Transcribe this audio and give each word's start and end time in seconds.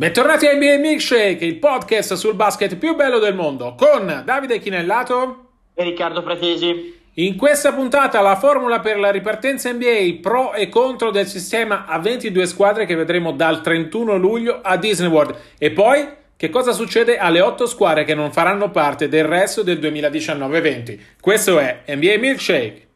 Bentornati 0.00 0.46
a 0.46 0.54
NBA 0.54 0.78
Milkshake, 0.78 1.44
il 1.44 1.56
podcast 1.56 2.14
sul 2.14 2.32
basket 2.32 2.76
più 2.76 2.96
bello 2.96 3.18
del 3.18 3.34
mondo, 3.34 3.74
con 3.76 4.22
Davide 4.24 4.58
Chinellato 4.58 5.48
e 5.74 5.84
Riccardo 5.84 6.22
Fratesi. 6.22 6.98
In 7.16 7.36
questa 7.36 7.74
puntata 7.74 8.22
la 8.22 8.36
formula 8.36 8.80
per 8.80 8.98
la 8.98 9.10
ripartenza 9.10 9.70
NBA, 9.70 10.20
pro 10.22 10.54
e 10.54 10.70
contro 10.70 11.10
del 11.10 11.26
sistema 11.26 11.84
a 11.84 11.98
22 11.98 12.46
squadre 12.46 12.86
che 12.86 12.94
vedremo 12.94 13.32
dal 13.32 13.60
31 13.60 14.16
luglio 14.16 14.60
a 14.62 14.78
Disney 14.78 15.10
World. 15.10 15.36
E 15.58 15.70
poi 15.70 16.08
che 16.34 16.48
cosa 16.48 16.72
succede 16.72 17.18
alle 17.18 17.42
8 17.42 17.66
squadre 17.66 18.04
che 18.04 18.14
non 18.14 18.32
faranno 18.32 18.70
parte 18.70 19.06
del 19.06 19.24
resto 19.24 19.62
del 19.62 19.78
2019-20. 19.80 20.98
Questo 21.20 21.58
è 21.58 21.82
NBA 21.86 22.16
Milkshake. 22.16 22.89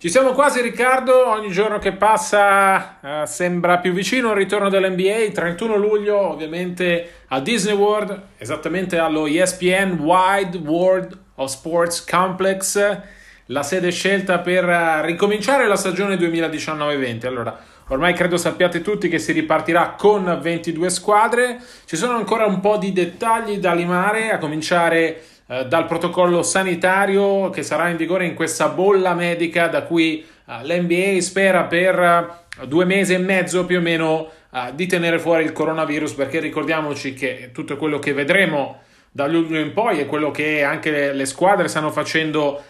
Ci 0.00 0.08
siamo 0.08 0.32
quasi 0.32 0.62
Riccardo, 0.62 1.28
ogni 1.28 1.50
giorno 1.50 1.78
che 1.78 1.92
passa 1.92 3.00
eh, 3.02 3.26
sembra 3.26 3.80
più 3.80 3.92
vicino 3.92 4.30
il 4.30 4.36
ritorno 4.36 4.70
dell'NBA, 4.70 5.30
31 5.30 5.76
luglio 5.76 6.18
ovviamente 6.18 7.24
a 7.28 7.38
Disney 7.40 7.74
World, 7.74 8.18
esattamente 8.38 8.96
allo 8.96 9.26
ESPN 9.26 9.98
Wide 10.00 10.56
World 10.56 11.18
of 11.34 11.50
Sports 11.50 12.02
Complex, 12.06 12.98
la 13.44 13.62
sede 13.62 13.90
scelta 13.90 14.38
per 14.38 14.64
uh, 14.64 15.04
ricominciare 15.04 15.66
la 15.66 15.76
stagione 15.76 16.16
2019-20. 16.16 17.26
Allora, 17.26 17.60
ormai 17.88 18.14
credo 18.14 18.38
sappiate 18.38 18.80
tutti 18.80 19.10
che 19.10 19.18
si 19.18 19.32
ripartirà 19.32 19.96
con 19.98 20.38
22 20.40 20.88
squadre, 20.88 21.60
ci 21.84 21.96
sono 21.96 22.16
ancora 22.16 22.46
un 22.46 22.60
po' 22.60 22.78
di 22.78 22.94
dettagli 22.94 23.58
da 23.58 23.74
limare, 23.74 24.30
a 24.30 24.38
cominciare 24.38 25.24
eh, 25.50 25.66
dal 25.66 25.84
protocollo 25.84 26.44
sanitario 26.44 27.50
che 27.50 27.64
sarà 27.64 27.88
in 27.88 27.96
vigore 27.96 28.24
in 28.24 28.34
questa 28.34 28.68
bolla 28.68 29.14
medica 29.14 29.66
da 29.66 29.82
cui 29.82 30.24
uh, 30.44 30.64
l'NBA 30.64 31.20
spera 31.20 31.64
per 31.64 32.38
uh, 32.60 32.66
due 32.66 32.84
mesi 32.84 33.14
e 33.14 33.18
mezzo 33.18 33.66
più 33.66 33.78
o 33.78 33.80
meno 33.80 34.30
di 34.74 34.88
tenere 34.88 35.20
fuori 35.20 35.44
il 35.44 35.52
coronavirus 35.52 36.14
perché 36.14 36.40
ricordiamoci 36.40 37.14
che 37.14 37.50
tutto 37.52 37.76
quello 37.76 38.00
che 38.00 38.12
vedremo 38.12 38.80
da 39.12 39.28
luglio 39.28 39.60
in 39.60 39.72
poi 39.72 40.00
e 40.00 40.06
quello 40.06 40.32
che 40.32 40.64
anche 40.64 41.12
le 41.12 41.24
squadre 41.24 41.68
stanno 41.68 41.92
facendo 41.92 42.60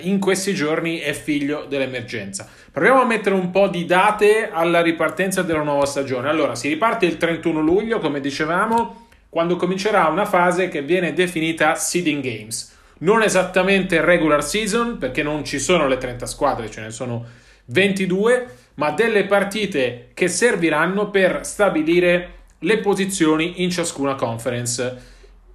in 0.00 0.18
questi 0.18 0.54
giorni 0.54 0.98
è 0.98 1.14
figlio 1.14 1.64
dell'emergenza. 1.66 2.46
Proviamo 2.70 3.00
a 3.00 3.06
mettere 3.06 3.34
un 3.34 3.50
po' 3.50 3.68
di 3.68 3.86
date 3.86 4.50
alla 4.52 4.82
ripartenza 4.82 5.40
della 5.40 5.62
nuova 5.62 5.86
stagione. 5.86 6.28
Allora, 6.28 6.54
si 6.54 6.68
riparte 6.68 7.06
il 7.06 7.16
31 7.16 7.60
luglio, 7.60 8.00
come 8.00 8.20
dicevamo, 8.20 9.03
quando 9.34 9.56
comincerà 9.56 10.06
una 10.06 10.26
fase 10.26 10.68
che 10.68 10.80
viene 10.80 11.12
definita 11.12 11.74
seeding 11.74 12.22
games. 12.22 12.72
Non 12.98 13.20
esattamente 13.20 14.00
regular 14.00 14.44
season, 14.44 14.96
perché 14.96 15.24
non 15.24 15.44
ci 15.44 15.58
sono 15.58 15.88
le 15.88 15.98
30 15.98 16.24
squadre, 16.24 16.70
ce 16.70 16.80
ne 16.80 16.92
sono 16.92 17.24
22, 17.64 18.46
ma 18.74 18.92
delle 18.92 19.24
partite 19.24 20.10
che 20.14 20.28
serviranno 20.28 21.10
per 21.10 21.44
stabilire 21.44 22.30
le 22.60 22.78
posizioni 22.78 23.64
in 23.64 23.72
ciascuna 23.72 24.14
conference. 24.14 25.02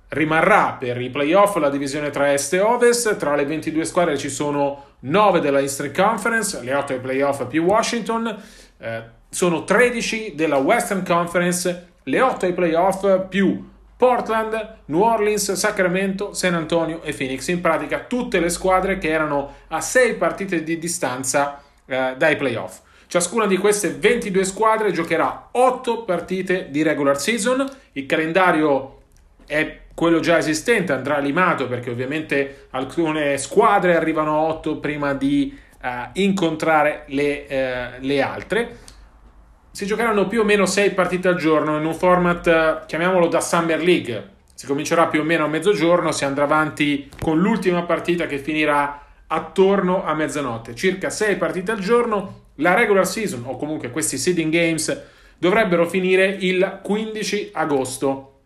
Rimarrà 0.10 0.76
per 0.78 1.00
i 1.00 1.10
playoff 1.10 1.56
la 1.56 1.70
divisione 1.70 2.10
tra 2.10 2.34
est 2.34 2.56
e 2.56 2.60
ovest, 2.60 3.16
tra 3.16 3.34
le 3.34 3.46
22 3.46 3.86
squadre 3.86 4.18
ci 4.18 4.30
sono 4.30 4.88
9 5.00 5.40
della 5.40 5.62
Eastern 5.62 5.94
Conference, 5.94 6.62
le 6.64 6.74
8 6.74 6.92
ai 6.92 7.00
playoff 7.00 7.48
più 7.48 7.64
Washington, 7.64 8.44
eh, 8.78 9.04
sono 9.30 9.64
13 9.64 10.34
della 10.36 10.58
Western 10.58 11.06
Conference, 11.06 11.89
le 12.04 12.22
8 12.22 12.46
ai 12.46 12.54
playoff 12.54 13.28
più 13.28 13.68
Portland, 14.00 14.78
New 14.86 15.02
Orleans, 15.02 15.52
Sacramento, 15.52 16.34
San 16.34 16.54
Antonio 16.54 17.02
e 17.04 17.12
Phoenix. 17.14 17.48
In 17.50 17.60
pratica 17.60 18.00
tutte 18.00 18.40
le 18.40 18.48
squadre 18.48 18.98
che 18.98 19.10
erano 19.10 19.56
a 19.68 19.82
6 19.82 20.14
partite 20.14 20.64
di 20.64 20.80
distanza 20.80 21.62
eh, 21.86 22.14
dai 22.18 22.38
playoff. 22.38 22.80
Ciascuna 23.08 23.46
di 23.46 23.58
queste 23.58 23.90
22 23.90 24.46
squadre 24.46 24.92
giocherà 24.94 25.50
8 25.52 26.04
partite 26.04 26.70
di 26.70 26.82
regular 26.82 27.20
season. 27.20 27.70
Il 27.92 28.06
calendario 28.06 29.02
è 29.46 29.80
quello 29.94 30.22
già 30.22 30.38
esistente, 30.38 30.94
andrà 30.94 31.18
limato 31.18 31.68
perché 31.68 31.90
ovviamente 31.90 32.68
alcune 32.70 33.38
squadre 33.38 33.98
arrivano 33.98 34.38
a 34.38 34.42
8 34.44 34.78
prima 34.78 35.14
di 35.14 35.60
uh, 35.82 35.88
incontrare 36.14 37.04
le, 37.08 37.46
uh, 37.50 38.06
le 38.06 38.22
altre 38.22 38.78
si 39.80 39.86
giocheranno 39.86 40.28
più 40.28 40.42
o 40.42 40.44
meno 40.44 40.66
6 40.66 40.92
partite 40.92 41.30
al 41.30 41.38
giorno 41.38 41.78
in 41.78 41.86
un 41.86 41.96
format, 41.96 42.46
eh, 42.48 42.80
chiamiamolo 42.86 43.30
da 43.30 43.40
Summer 43.40 43.82
League. 43.82 44.30
Si 44.54 44.66
comincerà 44.66 45.08
più 45.08 45.22
o 45.22 45.24
meno 45.24 45.46
a 45.46 45.48
mezzogiorno, 45.48 46.12
si 46.12 46.26
andrà 46.26 46.44
avanti 46.44 47.10
con 47.18 47.40
l'ultima 47.40 47.84
partita 47.84 48.28
che 48.28 48.40
finirà 48.40 49.06
attorno 49.28 50.04
a 50.04 50.14
mezzanotte. 50.16 50.76
Circa 50.76 51.10
6 51.10 51.38
partite 51.38 51.72
al 51.72 51.80
giorno. 51.80 52.48
La 52.56 52.74
regular 52.74 53.08
season, 53.08 53.44
o 53.46 53.56
comunque 53.56 53.90
questi 53.90 54.18
seeding 54.18 54.52
games, 54.52 55.02
dovrebbero 55.38 55.88
finire 55.88 56.26
il 56.26 56.82
15 56.84 57.52
agosto. 57.54 58.42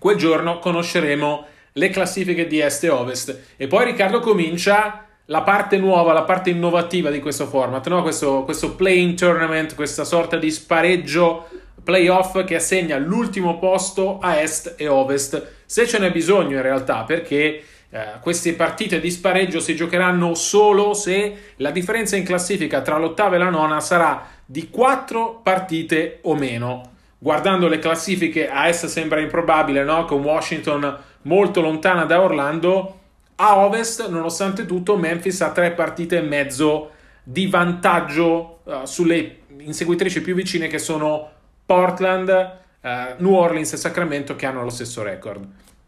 Quel 0.00 0.16
giorno 0.16 0.58
conosceremo 0.58 1.46
le 1.74 1.88
classifiche 1.90 2.48
di 2.48 2.58
est 2.58 2.82
e 2.82 2.88
ovest. 2.88 3.40
E 3.56 3.68
poi 3.68 3.84
Riccardo 3.84 4.18
comincia 4.18 5.06
la 5.26 5.42
parte 5.42 5.78
nuova, 5.78 6.12
la 6.12 6.22
parte 6.22 6.50
innovativa 6.50 7.10
di 7.10 7.20
questo 7.20 7.46
format, 7.46 7.86
no? 7.88 8.02
questo, 8.02 8.42
questo 8.42 8.74
play-in 8.74 9.14
tournament, 9.14 9.74
questa 9.74 10.04
sorta 10.04 10.36
di 10.36 10.50
spareggio 10.50 11.48
playoff 11.82 12.44
che 12.44 12.56
assegna 12.56 12.96
l'ultimo 12.96 13.58
posto 13.58 14.18
a 14.20 14.40
est 14.40 14.74
e 14.76 14.88
ovest, 14.88 15.50
se 15.64 15.86
ce 15.86 15.98
n'è 15.98 16.10
bisogno 16.10 16.56
in 16.56 16.62
realtà, 16.62 17.04
perché 17.04 17.62
eh, 17.90 18.04
queste 18.20 18.54
partite 18.54 19.00
di 19.00 19.10
spareggio 19.10 19.60
si 19.60 19.76
giocheranno 19.76 20.34
solo 20.34 20.94
se 20.94 21.52
la 21.56 21.70
differenza 21.70 22.16
in 22.16 22.24
classifica 22.24 22.80
tra 22.80 22.96
l'ottava 22.96 23.36
e 23.36 23.38
la 23.38 23.50
nona 23.50 23.80
sarà 23.80 24.26
di 24.44 24.70
4 24.70 25.40
partite 25.42 26.18
o 26.22 26.34
meno. 26.34 26.90
Guardando 27.18 27.68
le 27.68 27.78
classifiche 27.78 28.48
a 28.48 28.66
est 28.66 28.86
sembra 28.86 29.20
improbabile, 29.20 29.84
no? 29.84 30.04
con 30.06 30.22
Washington 30.22 30.98
molto 31.22 31.60
lontana 31.60 32.04
da 32.04 32.20
Orlando, 32.20 33.01
a 33.42 33.58
ovest, 33.58 34.08
nonostante 34.08 34.66
tutto, 34.66 34.96
Memphis 34.96 35.40
ha 35.40 35.50
tre 35.50 35.72
partite 35.72 36.18
e 36.18 36.20
mezzo 36.20 36.92
di 37.24 37.48
vantaggio 37.48 38.60
uh, 38.62 38.84
sulle 38.84 39.40
inseguitrici 39.58 40.22
più 40.22 40.34
vicine 40.36 40.68
che 40.68 40.78
sono 40.78 41.28
Portland, 41.66 42.28
uh, 42.28 42.88
New 43.18 43.34
Orleans 43.34 43.72
e 43.72 43.76
Sacramento 43.76 44.36
che 44.36 44.46
hanno 44.46 44.62
lo 44.62 44.70
stesso 44.70 45.02
record. 45.02 45.44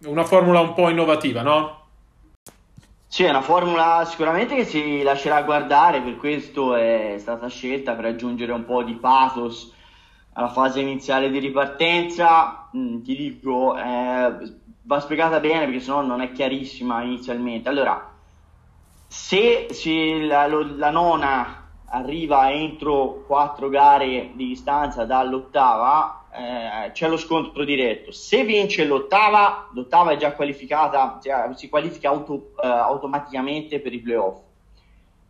Una 0.07 0.25
formula 0.25 0.59
un 0.59 0.75
po' 0.75 0.89
innovativa, 0.89 1.43
no? 1.43 1.83
Sì, 3.07 3.23
è 3.23 3.31
una 3.31 3.43
formula 3.43 4.05
sicuramente 4.05 4.57
che 4.57 4.65
si 4.65 5.03
lascerà 5.03 5.43
guardare, 5.43 6.01
per 6.01 6.17
questo 6.17 6.75
è 6.75 7.15
stata 7.19 7.47
scelta 7.47 7.95
per 7.95 8.07
aggiungere 8.07 8.51
un 8.51 8.65
po' 8.65 8.83
di 8.83 8.95
pathos 8.95 9.73
alla 10.33 10.49
fase 10.49 10.81
iniziale 10.81 11.31
di 11.31 11.39
ripartenza. 11.39 12.69
Mm, 12.77 13.03
ti 13.03 13.15
dico, 13.15 13.77
eh, 13.79 14.63
va 14.87 15.01
spiegata 15.01 15.41
bene 15.41 15.65
perché 15.65 15.81
sennò 15.81 16.03
non 16.03 16.21
è 16.21 16.33
chiarissima 16.33 17.03
inizialmente. 17.03 17.69
Allora, 17.69 18.13
se, 19.07 19.69
se 19.71 20.21
la, 20.21 20.47
la, 20.47 20.91
nona 20.91 21.71
arriva 21.87 22.51
entro 22.51 23.25
quattro 23.27 23.69
gare 23.69 24.31
di 24.35 24.49
distanza 24.49 25.05
dall'ottava, 25.05 26.27
eh, 26.33 26.91
c'è 26.93 27.09
lo 27.09 27.17
scontro 27.17 27.65
diretto. 27.65 28.11
Se 28.13 28.45
vince 28.45 28.85
l'ottava, 28.85 29.69
l'ottava 29.73 30.13
è 30.13 30.17
già 30.17 30.33
qualificata, 30.33 31.19
cioè, 31.23 31.51
si 31.55 31.69
qualifica 31.69 32.09
auto, 32.09 32.53
eh, 32.63 32.67
automaticamente 32.67 33.81
per 33.81 33.93
i 33.93 34.01
playoff. 34.01 34.41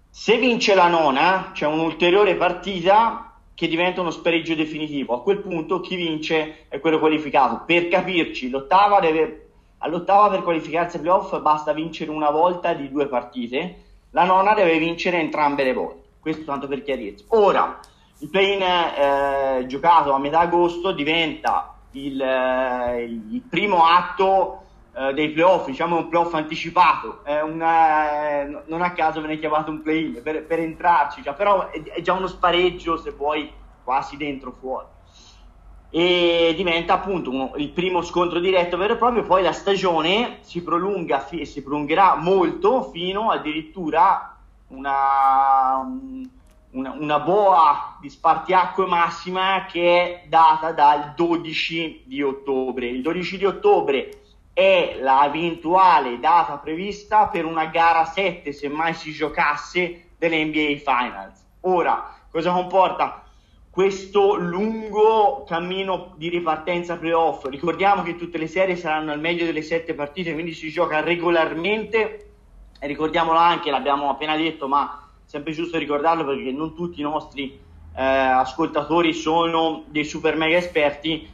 Se 0.08 0.36
vince 0.38 0.74
la 0.74 0.88
nona, 0.88 1.50
c'è 1.52 1.66
un'ulteriore 1.66 2.36
partita 2.36 3.32
che 3.52 3.68
diventa 3.68 4.00
uno 4.00 4.10
spareggio 4.10 4.54
definitivo. 4.54 5.14
A 5.14 5.22
quel 5.22 5.38
punto 5.38 5.80
chi 5.80 5.96
vince 5.96 6.66
è 6.68 6.80
quello 6.80 6.98
qualificato. 6.98 7.64
Per 7.66 7.88
capirci, 7.88 8.48
l'ottava 8.48 9.00
deve 9.00 9.43
All'ottava 9.84 10.30
per 10.30 10.42
qualificarsi 10.42 10.96
ai 10.96 11.02
playoff 11.02 11.38
basta 11.40 11.74
vincere 11.74 12.10
una 12.10 12.30
volta 12.30 12.72
di 12.72 12.90
due 12.90 13.06
partite, 13.06 13.82
la 14.12 14.24
nona 14.24 14.54
deve 14.54 14.78
vincere 14.78 15.18
entrambe 15.18 15.62
le 15.62 15.74
volte. 15.74 16.08
Questo 16.20 16.44
tanto 16.44 16.66
per 16.66 16.82
chiarirsi. 16.82 17.26
Ora, 17.28 17.80
il 18.20 18.30
play-in 18.30 18.62
eh, 18.62 19.66
giocato 19.66 20.12
a 20.12 20.18
metà 20.18 20.40
agosto 20.40 20.92
diventa 20.92 21.74
il, 21.90 22.18
eh, 22.18 23.02
il 23.02 23.42
primo 23.46 23.84
atto 23.84 24.62
eh, 24.96 25.12
dei 25.12 25.28
playoff, 25.32 25.66
diciamo 25.66 25.98
un 25.98 26.08
playoff 26.08 26.32
anticipato, 26.32 27.20
una, 27.44 28.40
eh, 28.40 28.62
non 28.64 28.80
a 28.80 28.92
caso 28.92 29.20
viene 29.20 29.38
chiamato 29.38 29.70
un 29.70 29.82
play-in 29.82 30.22
per, 30.22 30.46
per 30.46 30.60
entrarci, 30.60 31.22
cioè, 31.22 31.34
però 31.34 31.68
è, 31.68 31.82
è, 31.82 32.00
già 32.00 32.14
uno 32.14 32.26
spareggio 32.26 32.96
se 32.96 33.10
vuoi 33.10 33.52
quasi 33.82 34.16
dentro 34.16 34.48
o 34.48 34.56
fuori 34.58 34.86
e 35.96 36.54
diventa 36.56 36.94
appunto 36.94 37.30
uno, 37.30 37.52
il 37.54 37.68
primo 37.68 38.02
scontro 38.02 38.40
diretto 38.40 38.76
vero 38.76 38.94
e 38.94 38.96
proprio, 38.96 39.22
poi 39.22 39.44
la 39.44 39.52
stagione 39.52 40.38
si 40.40 40.60
prolunga 40.60 41.24
e 41.28 41.44
si 41.44 41.62
prolungherà 41.62 42.16
molto 42.16 42.90
fino 42.90 43.30
addirittura 43.30 44.36
una, 44.68 45.88
una, 46.72 46.96
una, 46.98 47.20
boa 47.20 47.96
di 48.00 48.10
spartiacque 48.10 48.86
massima 48.86 49.66
che 49.70 50.24
è 50.24 50.26
data 50.26 50.72
dal 50.72 51.12
12 51.14 52.02
di 52.06 52.22
ottobre. 52.22 52.88
Il 52.88 53.00
12 53.00 53.38
di 53.38 53.44
ottobre 53.44 54.22
è 54.52 54.98
l'eventuale 55.00 56.18
data 56.18 56.56
prevista 56.56 57.28
per 57.28 57.44
una 57.44 57.66
gara 57.66 58.04
7 58.04 58.52
se 58.52 58.68
mai 58.68 58.94
si 58.94 59.12
giocasse 59.12 60.06
delle 60.18 60.44
NBA 60.44 60.78
Finals. 60.78 61.40
Ora, 61.60 62.12
cosa 62.32 62.50
comporta 62.50 63.23
questo 63.74 64.36
lungo 64.36 65.42
cammino 65.48 66.12
di 66.14 66.28
ripartenza 66.28 66.96
playoff? 66.96 67.46
Ricordiamo 67.46 68.04
che 68.04 68.14
tutte 68.14 68.38
le 68.38 68.46
serie 68.46 68.76
saranno 68.76 69.10
al 69.10 69.18
meglio 69.18 69.44
delle 69.44 69.62
7 69.62 69.94
partite, 69.94 70.32
quindi 70.32 70.52
si 70.52 70.70
gioca 70.70 71.00
regolarmente 71.00 72.26
e 72.78 72.86
ricordiamolo 72.86 73.36
anche, 73.36 73.72
l'abbiamo 73.72 74.10
appena 74.10 74.36
detto, 74.36 74.68
ma 74.68 75.10
sempre 75.24 75.50
giusto 75.50 75.76
ricordarlo 75.76 76.24
perché 76.24 76.52
non 76.52 76.76
tutti 76.76 77.00
i 77.00 77.02
nostri 77.02 77.58
eh, 77.96 78.04
ascoltatori 78.04 79.12
sono 79.12 79.82
dei 79.88 80.04
super 80.04 80.36
mega 80.36 80.56
esperti 80.56 81.28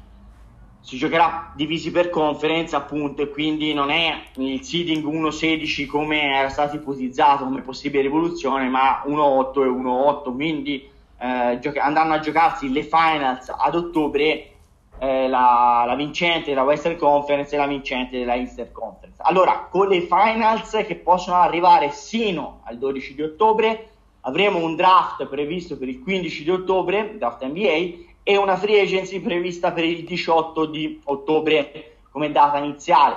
si 0.81 0.97
giocherà 0.97 1.53
divisi 1.55 1.91
per 1.91 2.09
conference 2.09 2.75
appunto 2.75 3.21
e 3.21 3.29
quindi 3.29 3.75
non 3.75 3.91
è 3.91 4.19
il 4.37 4.63
seeding 4.63 5.05
1-16 5.05 5.87
come 5.87 6.23
era 6.23 6.49
stato 6.49 6.77
ipotizzato 6.77 7.45
come 7.45 7.61
possibile 7.61 8.01
rivoluzione 8.01 8.67
ma 8.71 9.03
1-8 9.07 9.63
e 9.63 9.69
1-8 9.69 10.35
quindi 10.35 10.91
eh, 11.21 11.59
gioca- 11.61 11.83
andranno 11.83 12.15
a 12.15 12.21
giocarsi 12.21 12.73
le 12.73 12.83
finals 12.83 13.53
ad 13.55 13.75
ottobre 13.75 14.53
eh, 14.99 15.29
la, 15.29 15.85
la, 15.87 15.95
vincente 15.95 16.51
della 16.51 16.63
Western 16.63 16.97
Conference 16.97 17.55
e 17.55 17.59
la 17.59 17.67
vincente 17.67 18.19
della 18.19 18.35
Eastern 18.35 18.73
Conference 18.73 19.21
allora 19.23 19.69
con 19.71 19.89
le 19.89 20.01
finals 20.01 20.83
che 20.87 20.97
possono 20.97 21.37
arrivare 21.37 21.91
sino 21.91 22.61
al 22.65 22.79
12 22.79 23.15
di 23.15 23.23
ottobre 23.23 23.89
avremo 24.23 24.59
un 24.59 24.77
draft 24.77 25.27
previsto 25.27 25.79
per 25.79 25.89
il 25.89 26.03
15 26.03 26.45
di 26.45 26.51
ottobre 26.51 27.17
draft 27.17 27.45
NBA 27.45 28.09
e 28.23 28.37
una 28.37 28.57
free 28.57 28.81
agency 28.81 29.21
prevista 29.21 29.73
per 29.73 29.85
il 29.85 30.05
18 30.05 30.67
di 30.67 31.01
ottobre 31.05 31.97
come 32.11 32.31
data 32.31 32.59
iniziale. 32.59 33.17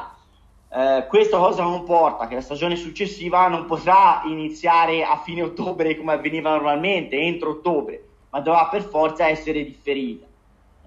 Eh, 0.76 1.06
questo 1.08 1.38
cosa 1.38 1.62
comporta? 1.62 2.26
Che 2.26 2.34
la 2.34 2.42
stagione 2.42 2.76
successiva 2.76 3.48
non 3.48 3.68
potrà 3.68 4.24
iniziare 4.26 5.04
a 5.04 5.18
fine 5.18 5.44
ottobre 5.44 5.96
come 5.96 6.14
avveniva 6.14 6.50
normalmente, 6.50 7.16
entro 7.16 7.52
ottobre, 7.52 8.04
ma 8.32 8.40
dovrà 8.40 8.66
per 8.66 8.82
forza 8.82 9.28
essere 9.28 9.64
differita. 9.64 10.26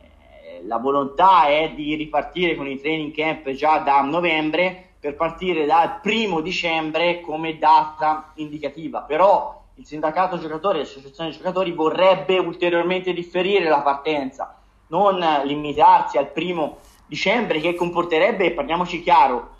Eh, 0.00 0.64
la 0.64 0.78
volontà 0.78 1.46
è 1.46 1.70
di 1.72 1.94
ripartire 1.94 2.56
con 2.56 2.66
i 2.66 2.80
training 2.80 3.14
camp 3.14 3.48
già 3.50 3.78
da 3.78 4.00
novembre 4.00 4.94
per 4.98 5.14
partire 5.14 5.66
dal 5.66 6.00
primo 6.00 6.40
dicembre 6.40 7.20
come 7.20 7.56
data 7.56 8.32
indicativa, 8.36 9.02
però 9.02 9.62
il 9.74 9.86
sindacato 9.86 10.36
giocatori 10.36 10.78
e 10.78 10.80
l'associazione 10.80 11.30
giocatori 11.30 11.70
vorrebbe 11.70 12.38
ulteriormente 12.38 13.12
differire 13.12 13.68
la 13.68 13.82
partenza, 13.82 14.58
non 14.88 15.24
limitarsi 15.44 16.18
al 16.18 16.32
primo 16.32 16.78
dicembre 17.06 17.60
che 17.60 17.76
comporterebbe, 17.76 18.50
parliamoci 18.50 19.00
chiaro, 19.00 19.54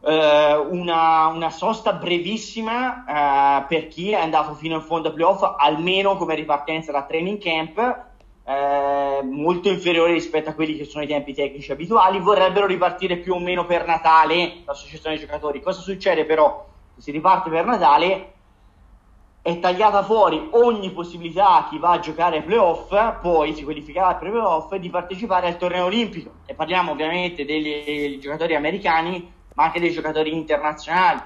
eh, 0.00 0.54
una, 0.56 1.26
una, 1.26 1.50
sosta 1.50 1.92
brevissima 1.92 3.60
eh, 3.62 3.64
per 3.66 3.88
chi 3.88 4.12
è 4.12 4.20
andato 4.20 4.54
fino 4.54 4.76
in 4.76 4.82
fondo 4.82 5.08
a 5.08 5.12
playoff, 5.12 5.42
almeno 5.56 6.16
come 6.16 6.34
ripartenza 6.34 6.92
da 6.92 7.02
training 7.02 7.38
camp, 7.38 8.06
eh, 8.44 9.22
molto 9.22 9.68
inferiore 9.68 10.12
rispetto 10.12 10.50
a 10.50 10.54
quelli 10.54 10.76
che 10.76 10.84
sono 10.84 11.04
i 11.04 11.08
tempi 11.08 11.34
tecnici 11.34 11.72
abituali. 11.72 12.20
Vorrebbero 12.20 12.66
ripartire 12.66 13.16
più 13.16 13.34
o 13.34 13.38
meno 13.38 13.66
per 13.66 13.86
Natale 13.86 14.62
l'associazione 14.64 15.18
giocatori. 15.18 15.60
Cosa 15.60 15.80
succede 15.80 16.24
però? 16.24 16.66
Se 16.94 17.02
si 17.02 17.10
riparte 17.10 17.50
per 17.50 17.64
Natale, 17.64 18.32
è 19.42 19.58
tagliata 19.60 20.02
fuori 20.02 20.48
ogni 20.52 20.90
possibilità 20.90 21.56
a 21.56 21.68
chi 21.68 21.78
va 21.78 21.92
a 21.92 22.00
giocare 22.00 22.36
ai 22.36 22.42
playoff, 22.42 22.94
poi 23.20 23.54
si 23.54 23.64
qualificherà 23.64 24.08
ai 24.08 24.18
playoff, 24.18 24.74
di 24.74 24.90
partecipare 24.90 25.46
al 25.46 25.56
torneo 25.56 25.86
olimpico. 25.86 26.30
E 26.46 26.54
parliamo 26.54 26.92
ovviamente 26.92 27.44
dei 27.44 28.18
giocatori 28.20 28.54
americani, 28.54 29.36
ma 29.58 29.64
anche 29.64 29.80
dei 29.80 29.90
giocatori 29.90 30.32
internazionali, 30.32 31.20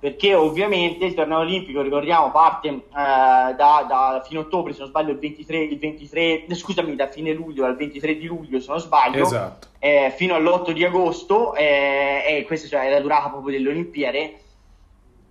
perché 0.00 0.34
ovviamente 0.34 1.04
il 1.04 1.12
torneo 1.12 1.40
olimpico, 1.40 1.82
ricordiamo, 1.82 2.30
parte 2.30 2.68
eh, 2.68 2.82
da, 2.90 3.54
da, 3.54 4.22
fine 4.26 4.40
ottobre, 4.40 4.72
se 4.72 4.78
non 4.78 4.88
sbaglio, 4.88 5.12
il 5.12 5.18
23, 5.18 5.58
il 5.58 5.78
23, 5.78 6.46
scusami, 6.54 6.96
da 6.96 7.08
fine 7.08 7.34
luglio 7.34 7.66
al 7.66 7.76
23 7.76 8.16
di 8.16 8.24
luglio, 8.24 8.60
se 8.60 8.70
non 8.70 8.80
sbaglio, 8.80 9.24
esatto. 9.24 9.68
eh, 9.78 10.10
fino 10.16 10.34
all'8 10.34 10.70
di 10.70 10.84
agosto, 10.84 11.54
eh, 11.54 12.24
e 12.26 12.44
questa 12.46 12.66
cioè, 12.66 12.86
è 12.86 12.90
la 12.90 13.00
durata 13.00 13.28
proprio 13.28 13.54
delle 13.58 13.68
Olimpiadi 13.68 14.44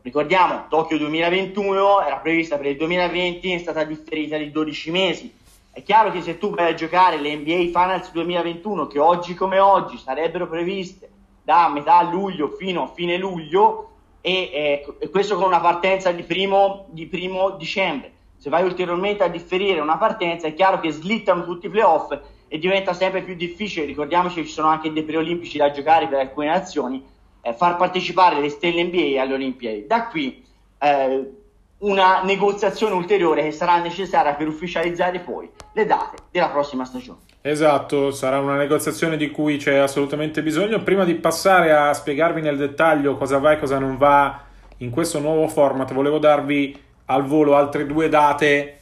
Ricordiamo, 0.03 0.67
Tokyo 0.69 0.99
2021 0.99 2.05
era 2.05 2.17
prevista 2.17 2.57
per 2.57 2.67
il 2.67 2.77
2020, 2.77 3.53
è 3.53 3.57
stata 3.57 3.83
differita 3.83 4.37
di 4.37 4.51
12 4.51 4.91
mesi. 4.91 5.33
È 5.71 5.81
chiaro 5.81 6.11
che 6.11 6.21
se 6.21 6.37
tu 6.37 6.51
vai 6.51 6.73
a 6.73 6.75
giocare 6.75 7.17
le 7.17 7.35
NBA 7.35 7.71
Finals 7.73 8.11
2021, 8.11 8.85
che 8.85 8.99
oggi 8.99 9.33
come 9.33 9.57
oggi 9.57 9.97
sarebbero 9.97 10.47
previste 10.47 11.09
da 11.45 11.69
metà 11.69 12.01
luglio 12.01 12.49
fino 12.49 12.83
a 12.83 12.87
fine 12.87 13.17
luglio, 13.17 13.91
e, 14.19 14.49
e, 14.51 14.95
e 14.97 15.09
questo 15.11 15.35
con 15.35 15.45
una 15.45 15.59
partenza 15.59 16.11
di 16.11 16.23
primo, 16.23 16.87
di 16.89 17.05
primo 17.05 17.51
dicembre. 17.51 18.11
Se 18.35 18.49
vai 18.49 18.63
ulteriormente 18.63 19.23
a 19.23 19.27
differire 19.27 19.79
una 19.79 19.97
partenza, 19.97 20.47
è 20.47 20.55
chiaro 20.55 20.79
che 20.79 20.91
slittano 20.91 21.45
tutti 21.45 21.67
i 21.67 21.69
playoff 21.69 22.11
e 22.47 22.57
diventa 22.57 22.93
sempre 22.93 23.21
più 23.21 23.35
difficile. 23.35 23.85
Ricordiamoci 23.85 24.41
che 24.41 24.47
ci 24.47 24.53
sono 24.53 24.67
anche 24.67 24.91
dei 24.91 25.03
preolimpici 25.03 25.59
da 25.59 25.69
giocare 25.69 26.07
per 26.07 26.19
alcune 26.19 26.47
nazioni 26.47 27.05
eh, 27.41 27.53
far 27.53 27.77
partecipare 27.77 28.41
le 28.41 28.49
stelle 28.49 28.83
NBA 28.83 29.21
alle 29.21 29.35
Olimpiadi. 29.35 29.85
Da 29.85 30.07
qui 30.07 30.43
eh, 30.79 31.31
una 31.79 32.23
negoziazione 32.23 32.95
ulteriore 32.95 33.43
che 33.43 33.51
sarà 33.51 33.77
necessaria 33.77 34.33
per 34.33 34.47
ufficializzare 34.47 35.19
poi 35.19 35.47
le 35.73 35.85
date 35.85 36.17
della 36.31 36.49
prossima 36.49 36.83
stagione. 36.83 37.19
Esatto, 37.47 38.09
sarà 38.09 38.39
una 38.39 38.55
negoziazione 38.55 39.17
di 39.17 39.29
cui 39.29 39.57
c'è 39.57 39.75
assolutamente 39.75 40.41
bisogno. 40.41 40.81
Prima 40.81 41.05
di 41.05 41.13
passare 41.13 41.71
a 41.71 41.93
spiegarvi 41.93 42.41
nel 42.41 42.57
dettaglio 42.57 43.17
cosa 43.17 43.37
va 43.37 43.51
e 43.51 43.59
cosa 43.59 43.77
non 43.77 43.97
va 43.97 44.41
in 44.77 44.89
questo 44.89 45.19
nuovo 45.19 45.47
format, 45.47 45.93
volevo 45.93 46.17
darvi 46.17 46.75
al 47.05 47.23
volo 47.23 47.55
altre 47.55 47.85
due 47.85 48.09
date 48.09 48.77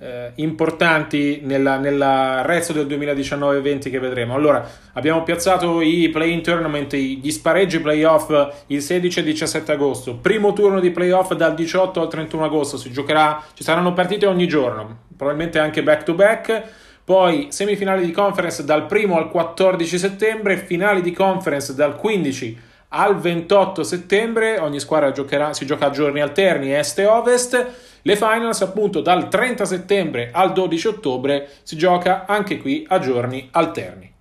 eh, 0.00 0.32
importanti 0.36 1.40
nella, 1.42 1.76
nel 1.76 2.40
resto 2.44 2.72
del 2.72 2.86
2019-20 2.86 3.90
che 3.90 3.98
vedremo. 3.98 4.32
Allora, 4.32 4.66
abbiamo 4.94 5.22
piazzato 5.22 5.82
i 5.82 6.08
play-in 6.08 6.40
tournament, 6.40 6.94
gli 6.94 7.30
spareggi 7.30 7.80
playoff 7.80 8.32
il 8.68 8.80
16 8.80 9.20
e 9.20 9.22
17 9.24 9.72
agosto. 9.72 10.16
Primo 10.16 10.54
turno 10.54 10.80
di 10.80 10.90
playoff 10.90 11.34
dal 11.34 11.54
18 11.54 12.00
al 12.00 12.08
31 12.08 12.44
agosto. 12.46 12.78
Si 12.78 12.90
giocherà, 12.90 13.44
ci 13.52 13.62
saranno 13.62 13.92
partite 13.92 14.24
ogni 14.24 14.48
giorno, 14.48 15.00
probabilmente 15.14 15.58
anche 15.58 15.82
back 15.82 16.02
to 16.04 16.14
back. 16.14 16.84
Poi 17.06 17.52
semifinali 17.52 18.04
di 18.04 18.10
conference 18.10 18.64
dal 18.64 18.88
1 18.90 19.16
al 19.16 19.30
14 19.30 19.96
settembre, 19.96 20.56
finali 20.56 21.02
di 21.02 21.12
conference 21.12 21.72
dal 21.72 21.94
15 21.94 22.58
al 22.88 23.16
28 23.20 23.84
settembre. 23.84 24.58
Ogni 24.58 24.80
squadra 24.80 25.12
giocherà, 25.12 25.54
si 25.54 25.64
gioca 25.66 25.86
a 25.86 25.90
giorni 25.90 26.20
alterni 26.20 26.74
est 26.74 26.98
e 26.98 27.06
ovest. 27.06 27.74
Le 28.02 28.16
finals 28.16 28.60
appunto 28.62 29.02
dal 29.02 29.28
30 29.28 29.64
settembre 29.64 30.30
al 30.32 30.52
12 30.52 30.88
ottobre 30.88 31.48
si 31.62 31.76
gioca 31.76 32.24
anche 32.26 32.58
qui 32.58 32.84
a 32.88 32.98
giorni 32.98 33.50
alterni. 33.52 34.15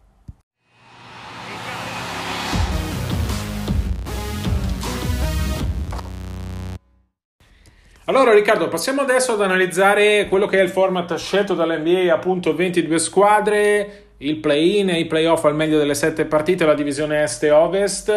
Allora 8.07 8.33
Riccardo, 8.33 8.67
passiamo 8.67 9.01
adesso 9.01 9.31
ad 9.31 9.41
analizzare 9.41 10.27
quello 10.29 10.45
che 10.45 10.59
è 10.59 10.61
il 10.61 10.69
format 10.69 11.15
scelto 11.15 11.55
dall'NBA, 11.55 12.13
appunto 12.13 12.53
22 12.53 12.99
squadre, 12.99 14.03
il 14.17 14.35
play-in 14.37 14.89
e 14.89 14.99
i 14.99 15.07
play-off 15.07 15.43
al 15.45 15.55
meglio 15.55 15.79
delle 15.79 15.95
7 15.95 16.25
partite, 16.25 16.65
la 16.65 16.75
divisione 16.75 17.23
est 17.23 17.41
e 17.41 17.49
ovest. 17.49 18.09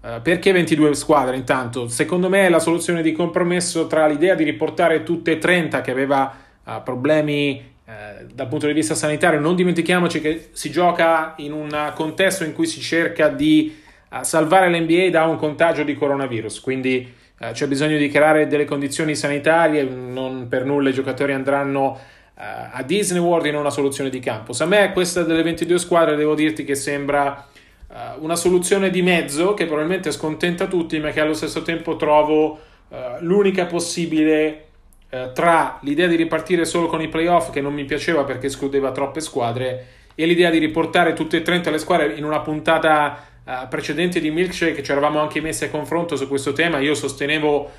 Uh, 0.00 0.22
perché 0.22 0.52
22 0.52 0.94
squadre 0.94 1.36
intanto? 1.36 1.86
Secondo 1.88 2.30
me 2.30 2.46
è 2.46 2.48
la 2.48 2.60
soluzione 2.60 3.02
di 3.02 3.12
compromesso 3.12 3.86
tra 3.86 4.06
l'idea 4.06 4.34
di 4.34 4.42
riportare 4.42 5.02
tutte 5.02 5.32
e 5.32 5.38
30 5.38 5.82
che 5.82 5.90
aveva 5.90 6.34
uh, 6.64 6.82
problemi 6.82 7.62
uh, 7.84 8.24
dal 8.32 8.48
punto 8.48 8.66
di 8.66 8.72
vista 8.72 8.94
sanitario. 8.94 9.38
Non 9.38 9.54
dimentichiamoci 9.54 10.22
che 10.22 10.48
si 10.52 10.70
gioca 10.70 11.34
in 11.36 11.52
un 11.52 11.92
contesto 11.94 12.44
in 12.44 12.54
cui 12.54 12.66
si 12.66 12.80
cerca 12.80 13.28
di 13.28 13.76
salvare 14.22 14.70
l'NBA 14.70 15.10
da 15.10 15.24
un 15.24 15.36
contagio 15.36 15.84
di 15.84 15.94
coronavirus, 15.94 16.60
quindi 16.60 17.18
c'è 17.52 17.66
bisogno 17.66 17.96
di 17.96 18.08
creare 18.08 18.46
delle 18.46 18.66
condizioni 18.66 19.14
sanitarie, 19.14 19.82
non 19.82 20.46
per 20.48 20.64
nulla 20.64 20.90
i 20.90 20.92
giocatori 20.92 21.32
andranno 21.32 21.98
a 22.34 22.82
Disney 22.82 23.20
World 23.20 23.46
in 23.46 23.54
una 23.54 23.70
soluzione 23.70 24.08
di 24.08 24.18
campus. 24.18 24.60
A 24.60 24.66
me 24.66 24.92
questa 24.92 25.22
delle 25.22 25.42
22 25.42 25.78
squadre 25.78 26.16
devo 26.16 26.34
dirti 26.34 26.64
che 26.64 26.74
sembra 26.74 27.46
uh, 27.90 27.94
una 28.22 28.36
soluzione 28.36 28.90
di 28.90 29.02
mezzo 29.02 29.54
che 29.54 29.66
probabilmente 29.66 30.10
scontenta 30.10 30.66
tutti, 30.66 30.98
ma 30.98 31.10
che 31.10 31.20
allo 31.20 31.34
stesso 31.34 31.62
tempo 31.62 31.96
trovo 31.96 32.58
uh, 32.88 32.96
l'unica 33.20 33.66
possibile 33.66 34.64
uh, 35.10 35.32
tra 35.32 35.78
l'idea 35.82 36.06
di 36.06 36.16
ripartire 36.16 36.64
solo 36.64 36.86
con 36.86 37.02
i 37.02 37.08
playoff, 37.08 37.50
che 37.50 37.60
non 37.60 37.74
mi 37.74 37.84
piaceva 37.84 38.24
perché 38.24 38.46
escludeva 38.46 38.92
troppe 38.92 39.20
squadre, 39.20 39.86
e 40.14 40.26
l'idea 40.26 40.50
di 40.50 40.58
riportare 40.58 41.12
tutte 41.12 41.38
e 41.38 41.42
30 41.42 41.70
le 41.70 41.78
squadre 41.78 42.14
in 42.14 42.24
una 42.24 42.40
puntata 42.40 43.24
precedente 43.68 44.20
di 44.20 44.30
Milkshake, 44.30 44.82
ci 44.82 44.90
eravamo 44.90 45.20
anche 45.20 45.40
messi 45.40 45.64
a 45.64 45.70
confronto 45.70 46.16
su 46.16 46.28
questo 46.28 46.52
tema. 46.52 46.78
Io 46.78 46.94
sostenevo 46.94 47.70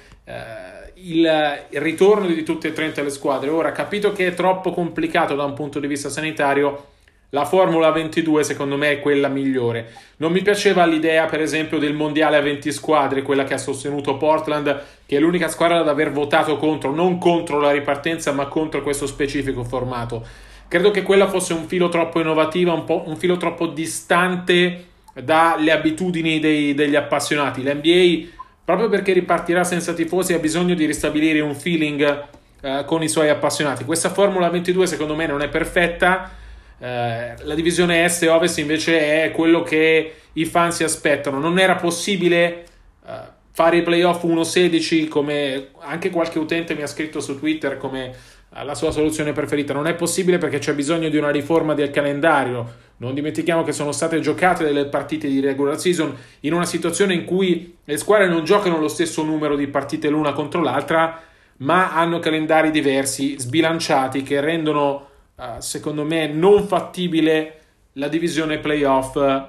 il, 1.03 1.65
il, 1.69 1.81
ritorno 1.81 2.27
di 2.27 2.43
tutte 2.43 2.69
e 2.69 2.73
30 2.73 3.03
le 3.03 3.09
squadre. 3.09 3.49
Ora, 3.49 3.71
capito 3.71 4.11
che 4.11 4.27
è 4.27 4.33
troppo 4.33 4.71
complicato 4.71 5.35
da 5.35 5.43
un 5.43 5.53
punto 5.53 5.79
di 5.79 5.87
vista 5.87 6.09
sanitario, 6.09 6.87
la 7.33 7.45
Formula 7.45 7.91
22 7.91 8.43
secondo 8.43 8.75
me 8.75 8.91
è 8.91 8.99
quella 8.99 9.29
migliore. 9.29 9.89
Non 10.17 10.31
mi 10.31 10.41
piaceva 10.41 10.85
l'idea, 10.85 11.25
per 11.25 11.41
esempio, 11.41 11.79
del 11.79 11.93
mondiale 11.93 12.37
a 12.37 12.41
20 12.41 12.71
squadre, 12.71 13.21
quella 13.21 13.45
che 13.45 13.53
ha 13.53 13.57
sostenuto 13.57 14.17
Portland, 14.17 14.83
che 15.05 15.15
è 15.15 15.19
l'unica 15.19 15.47
squadra 15.47 15.79
ad 15.79 15.87
aver 15.87 16.11
votato 16.11 16.57
contro, 16.57 16.91
non 16.93 17.17
contro 17.17 17.59
la 17.59 17.71
ripartenza, 17.71 18.33
ma 18.33 18.47
contro 18.47 18.83
questo 18.83 19.07
specifico 19.07 19.63
formato. 19.63 20.25
Credo 20.67 20.91
che 20.91 21.03
quella 21.03 21.27
fosse 21.27 21.53
un 21.53 21.67
filo 21.67 21.89
troppo 21.89 22.19
innovativo, 22.19 22.73
un, 22.73 22.83
un 23.05 23.15
filo 23.15 23.37
troppo 23.37 23.67
distante 23.67 24.90
dalle 25.13 25.71
abitudini 25.71 26.39
dei, 26.39 26.73
degli 26.73 26.95
appassionati. 26.95 27.63
L'NBA, 27.63 28.29
proprio 28.63 28.89
perché 28.89 29.13
ripartirà 29.13 29.63
senza 29.63 29.93
tifosi, 29.93 30.33
ha 30.33 30.39
bisogno 30.39 30.73
di 30.73 30.85
ristabilire 30.85 31.39
un 31.39 31.55
feeling 31.55 32.25
eh, 32.61 32.83
con 32.85 33.03
i 33.03 33.09
suoi 33.09 33.29
appassionati. 33.29 33.85
Questa 33.85 34.09
Formula 34.09 34.49
22 34.49 34.87
secondo 34.87 35.15
me 35.15 35.25
non 35.27 35.41
è 35.41 35.49
perfetta 35.49 36.39
eh, 36.83 37.35
la 37.37 37.53
divisione 37.53 38.03
est 38.03 38.23
e 38.23 38.27
ovest 38.27 38.57
invece 38.57 39.23
è 39.23 39.31
quello 39.31 39.61
che 39.61 40.15
i 40.33 40.45
fan 40.45 40.71
si 40.71 40.83
aspettano. 40.83 41.37
Non 41.37 41.59
era 41.59 41.75
possibile 41.75 42.65
uh, 43.05 43.11
fare 43.51 43.77
i 43.77 43.81
playoff 43.83 44.23
1-16 44.23 45.07
come 45.07 45.67
anche 45.81 46.09
qualche 46.09 46.39
utente 46.39 46.73
mi 46.73 46.81
ha 46.81 46.87
scritto 46.87 47.19
su 47.19 47.37
Twitter 47.37 47.77
come 47.77 48.15
la 48.63 48.75
sua 48.75 48.91
soluzione 48.91 49.31
preferita. 49.31 49.73
Non 49.73 49.87
è 49.87 49.95
possibile 49.95 50.37
perché 50.37 50.59
c'è 50.59 50.73
bisogno 50.73 51.09
di 51.09 51.17
una 51.17 51.29
riforma 51.29 51.73
del 51.73 51.89
calendario. 51.89 52.89
Non 52.97 53.13
dimentichiamo 53.13 53.63
che 53.63 53.71
sono 53.71 53.91
state 53.91 54.19
giocate 54.19 54.63
delle 54.63 54.85
partite 54.85 55.27
di 55.27 55.39
regular 55.39 55.79
season 55.79 56.15
in 56.41 56.53
una 56.53 56.65
situazione 56.65 57.13
in 57.13 57.25
cui 57.25 57.77
le 57.83 57.97
squadre 57.97 58.27
non 58.27 58.43
giocano 58.43 58.77
lo 58.77 58.87
stesso 58.87 59.23
numero 59.23 59.55
di 59.55 59.67
partite 59.67 60.09
l'una 60.09 60.33
contro 60.33 60.61
l'altra, 60.61 61.19
ma 61.57 61.93
hanno 61.93 62.19
calendari 62.19 62.71
diversi, 62.71 63.39
sbilanciati, 63.39 64.21
che 64.21 64.39
rendono 64.41 65.07
uh, 65.35 65.43
secondo 65.59 66.03
me 66.03 66.27
non 66.27 66.67
fattibile 66.67 67.55
la 67.93 68.07
divisione 68.07 68.59
playoff 68.59 69.15
uh, 69.15 69.47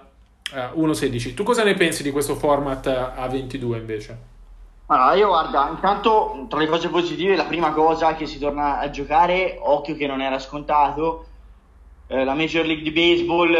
eh, 0.54 0.70
1-16. 0.76 1.34
Tu 1.34 1.42
cosa 1.42 1.64
ne 1.64 1.74
pensi 1.74 2.02
di 2.02 2.10
questo 2.10 2.36
format 2.36 2.86
a 2.86 3.26
22 3.28 3.78
invece? 3.78 4.31
Allora, 4.86 5.14
io 5.14 5.28
guarda, 5.28 5.68
intanto 5.70 6.46
tra 6.48 6.58
le 6.58 6.66
cose 6.66 6.88
positive, 6.88 7.36
la 7.36 7.44
prima 7.44 7.72
cosa 7.72 8.14
che 8.14 8.26
si 8.26 8.38
torna 8.38 8.78
a 8.78 8.90
giocare, 8.90 9.58
occhio 9.60 9.94
che 9.94 10.06
non 10.06 10.20
era 10.20 10.38
scontato, 10.38 11.26
eh, 12.08 12.24
la 12.24 12.34
Major 12.34 12.66
League 12.66 12.82
di 12.82 12.90
Baseball, 12.90 13.56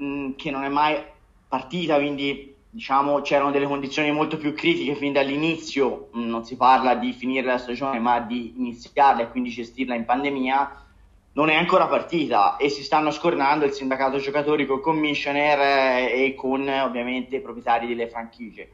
mm, 0.00 0.32
che 0.36 0.50
non 0.50 0.64
è 0.64 0.68
mai 0.68 1.02
partita, 1.48 1.96
quindi 1.96 2.54
diciamo 2.70 3.22
c'erano 3.22 3.50
delle 3.50 3.66
condizioni 3.66 4.12
molto 4.12 4.36
più 4.36 4.54
critiche 4.54 4.94
fin 4.94 5.12
dall'inizio, 5.12 6.10
non 6.12 6.44
si 6.44 6.56
parla 6.56 6.94
di 6.94 7.12
finire 7.12 7.46
la 7.46 7.58
stagione, 7.58 7.98
ma 7.98 8.20
di 8.20 8.54
iniziarla 8.56 9.22
e 9.22 9.30
quindi 9.30 9.50
gestirla 9.50 9.94
in 9.94 10.04
pandemia 10.04 10.84
non 11.32 11.50
è 11.50 11.54
ancora 11.54 11.86
partita 11.86 12.56
e 12.56 12.68
si 12.68 12.82
stanno 12.82 13.10
scornando 13.10 13.64
il 13.64 13.72
sindacato 13.72 14.18
giocatori 14.18 14.66
con 14.66 14.80
commissioner 14.80 15.58
eh, 15.60 16.24
e 16.24 16.34
con 16.34 16.68
ovviamente 16.68 17.36
i 17.36 17.40
proprietari 17.40 17.86
delle 17.86 18.08
franchigie. 18.08 18.70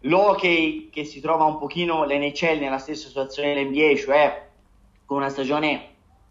L'hockey 0.00 0.88
che 0.90 1.04
si 1.04 1.20
trova 1.20 1.44
un 1.44 1.58
pochino 1.58 2.04
l'NHL 2.04 2.58
nella 2.58 2.78
stessa 2.78 3.08
situazione 3.08 3.54
dell'NBA, 3.54 3.96
cioè 3.96 4.48
con 5.04 5.18
una 5.18 5.28
stagione 5.28 5.88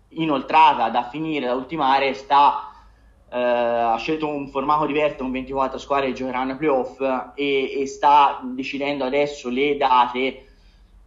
inoltrata 0.10 0.90
da 0.90 1.08
finire, 1.10 1.46
da 1.46 1.54
ultimare, 1.54 2.14
sta, 2.14 2.72
eh, 3.32 3.38
ha 3.38 3.98
scelto 3.98 4.28
un 4.28 4.48
formato 4.48 4.86
diverso 4.86 5.18
con 5.18 5.32
24 5.32 5.78
squadre 5.78 6.08
che 6.08 6.14
giocheranno 6.14 6.52
ai 6.52 6.58
playoff 6.58 7.00
e, 7.36 7.82
e 7.82 7.86
sta 7.86 8.40
decidendo 8.44 9.06
adesso 9.06 9.50
le 9.50 9.78
date 9.78 10.44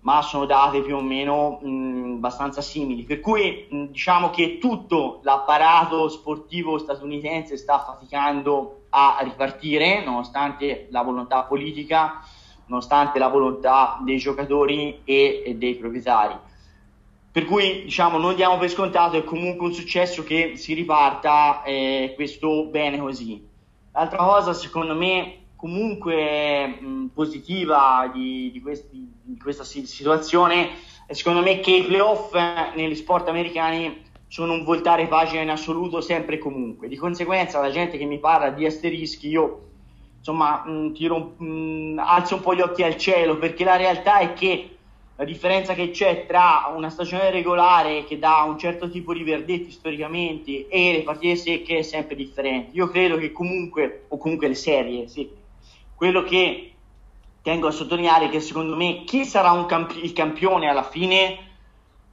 ma 0.02 0.20
sono 0.22 0.46
date 0.46 0.82
più 0.82 0.96
o 0.96 1.00
meno 1.00 1.58
mh, 1.60 2.14
abbastanza 2.16 2.60
simili. 2.60 3.04
Per 3.04 3.20
cui 3.20 3.66
mh, 3.68 3.84
diciamo 3.86 4.30
che 4.30 4.58
tutto 4.58 5.20
l'apparato 5.22 6.08
sportivo 6.08 6.78
statunitense 6.78 7.56
sta 7.56 7.78
faticando 7.78 8.82
a 8.90 9.18
ripartire, 9.22 10.04
nonostante 10.04 10.88
la 10.90 11.02
volontà 11.02 11.44
politica, 11.44 12.20
nonostante 12.72 13.18
la 13.18 13.28
volontà 13.28 14.00
dei 14.02 14.16
giocatori 14.16 15.00
e, 15.04 15.42
e 15.44 15.54
dei 15.56 15.74
proprietari. 15.74 16.34
Per 17.30 17.44
cui 17.44 17.82
diciamo 17.84 18.16
non 18.16 18.34
diamo 18.34 18.56
per 18.56 18.70
scontato, 18.70 19.16
è 19.16 19.24
comunque 19.24 19.66
un 19.66 19.74
successo 19.74 20.24
che 20.24 20.54
si 20.56 20.72
riparta 20.72 21.62
eh, 21.62 22.12
questo 22.14 22.64
bene 22.64 22.98
così. 22.98 23.46
L'altra 23.92 24.18
cosa, 24.18 24.54
secondo 24.54 24.94
me, 24.94 25.36
comunque 25.56 26.66
mh, 26.66 27.06
positiva 27.14 28.10
di, 28.12 28.50
di, 28.50 28.60
questi, 28.60 29.12
di, 29.22 29.38
questa 29.38 29.64
situazione 29.64 30.70
è 31.06 31.12
secondo 31.12 31.42
me 31.42 31.60
che 31.60 31.72
i 31.72 31.84
playoff 31.84 32.34
negli 32.74 32.94
sport 32.94 33.28
americani 33.28 34.10
sono 34.28 34.54
un 34.54 34.64
voltare 34.64 35.06
pagina 35.08 35.42
in 35.42 35.50
assoluto 35.50 36.00
sempre 36.00 36.36
e 36.36 36.38
comunque. 36.38 36.88
Di 36.88 36.96
conseguenza 36.96 37.60
la 37.60 37.70
gente 37.70 37.98
che 37.98 38.06
mi 38.06 38.18
parla 38.18 38.48
di 38.48 38.64
asterischi 38.64 39.28
io 39.28 39.71
insomma 40.22 40.62
mh, 40.64 40.92
tiro, 40.92 41.34
mh, 41.36 41.98
alzo 41.98 42.36
un 42.36 42.42
po' 42.42 42.54
gli 42.54 42.60
occhi 42.60 42.84
al 42.84 42.96
cielo 42.96 43.38
perché 43.38 43.64
la 43.64 43.74
realtà 43.74 44.20
è 44.20 44.32
che 44.34 44.76
la 45.16 45.24
differenza 45.24 45.74
che 45.74 45.90
c'è 45.90 46.26
tra 46.26 46.72
una 46.74 46.90
stagione 46.90 47.30
regolare 47.30 48.04
che 48.04 48.18
dà 48.18 48.42
un 48.42 48.56
certo 48.56 48.88
tipo 48.88 49.12
di 49.12 49.24
verdetti 49.24 49.70
storicamente 49.70 50.68
e 50.68 50.92
le 50.92 51.02
partite 51.02 51.36
secche 51.36 51.78
è 51.78 51.82
sempre 51.82 52.14
differente. 52.14 52.70
Io 52.74 52.88
credo 52.88 53.16
che 53.18 53.30
comunque, 53.32 54.04
o 54.08 54.16
comunque 54.16 54.48
le 54.48 54.54
serie, 54.54 55.08
sì, 55.08 55.28
quello 55.94 56.22
che 56.22 56.72
tengo 57.42 57.66
a 57.66 57.72
sottolineare 57.72 58.26
è 58.26 58.30
che 58.30 58.40
secondo 58.40 58.76
me 58.76 59.02
chi 59.04 59.24
sarà 59.24 59.64
campi- 59.66 60.04
il 60.04 60.12
campione 60.12 60.68
alla 60.68 60.84
fine 60.84 61.36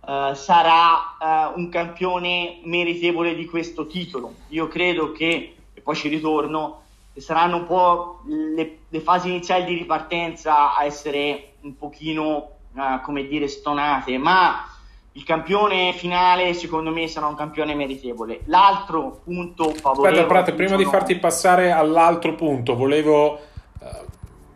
uh, 0.02 0.34
sarà 0.34 1.16
uh, 1.20 1.58
un 1.60 1.70
campione 1.70 2.60
meritevole 2.64 3.34
di 3.34 3.46
questo 3.46 3.88
titolo. 3.88 4.34
Io 4.50 4.68
credo 4.68 5.12
che, 5.12 5.56
e 5.74 5.82
poi 5.82 5.96
ci 5.96 6.10
ritorno, 6.10 6.84
che 7.20 7.26
saranno 7.26 7.58
un 7.58 7.66
po' 7.66 8.22
le, 8.28 8.78
le 8.88 9.00
fasi 9.02 9.28
iniziali 9.28 9.66
di 9.66 9.74
ripartenza 9.74 10.74
a 10.76 10.86
essere 10.86 11.56
un 11.62 11.76
pochino, 11.76 12.52
uh, 12.74 13.02
come 13.04 13.28
dire, 13.28 13.50
stonate, 13.50 14.18
ma 14.18 14.66
il 15.12 15.24
campione 15.26 15.92
finale 15.94 16.54
secondo 16.54 16.92
me 16.92 17.08
sarà 17.08 17.28
un 17.28 17.36
campione 17.36 17.76
meritevole. 17.76 18.42
L'altro 18.46 19.22
punto 19.24 19.74
favorevole... 19.74 20.22
Aspetta, 20.22 20.28
Prato, 20.28 20.54
prima 20.56 20.78
di 20.78 20.86
farti 20.86 21.18
passare 21.18 21.72
all'altro 21.72 22.36
punto, 22.36 22.76
volevo 22.76 23.48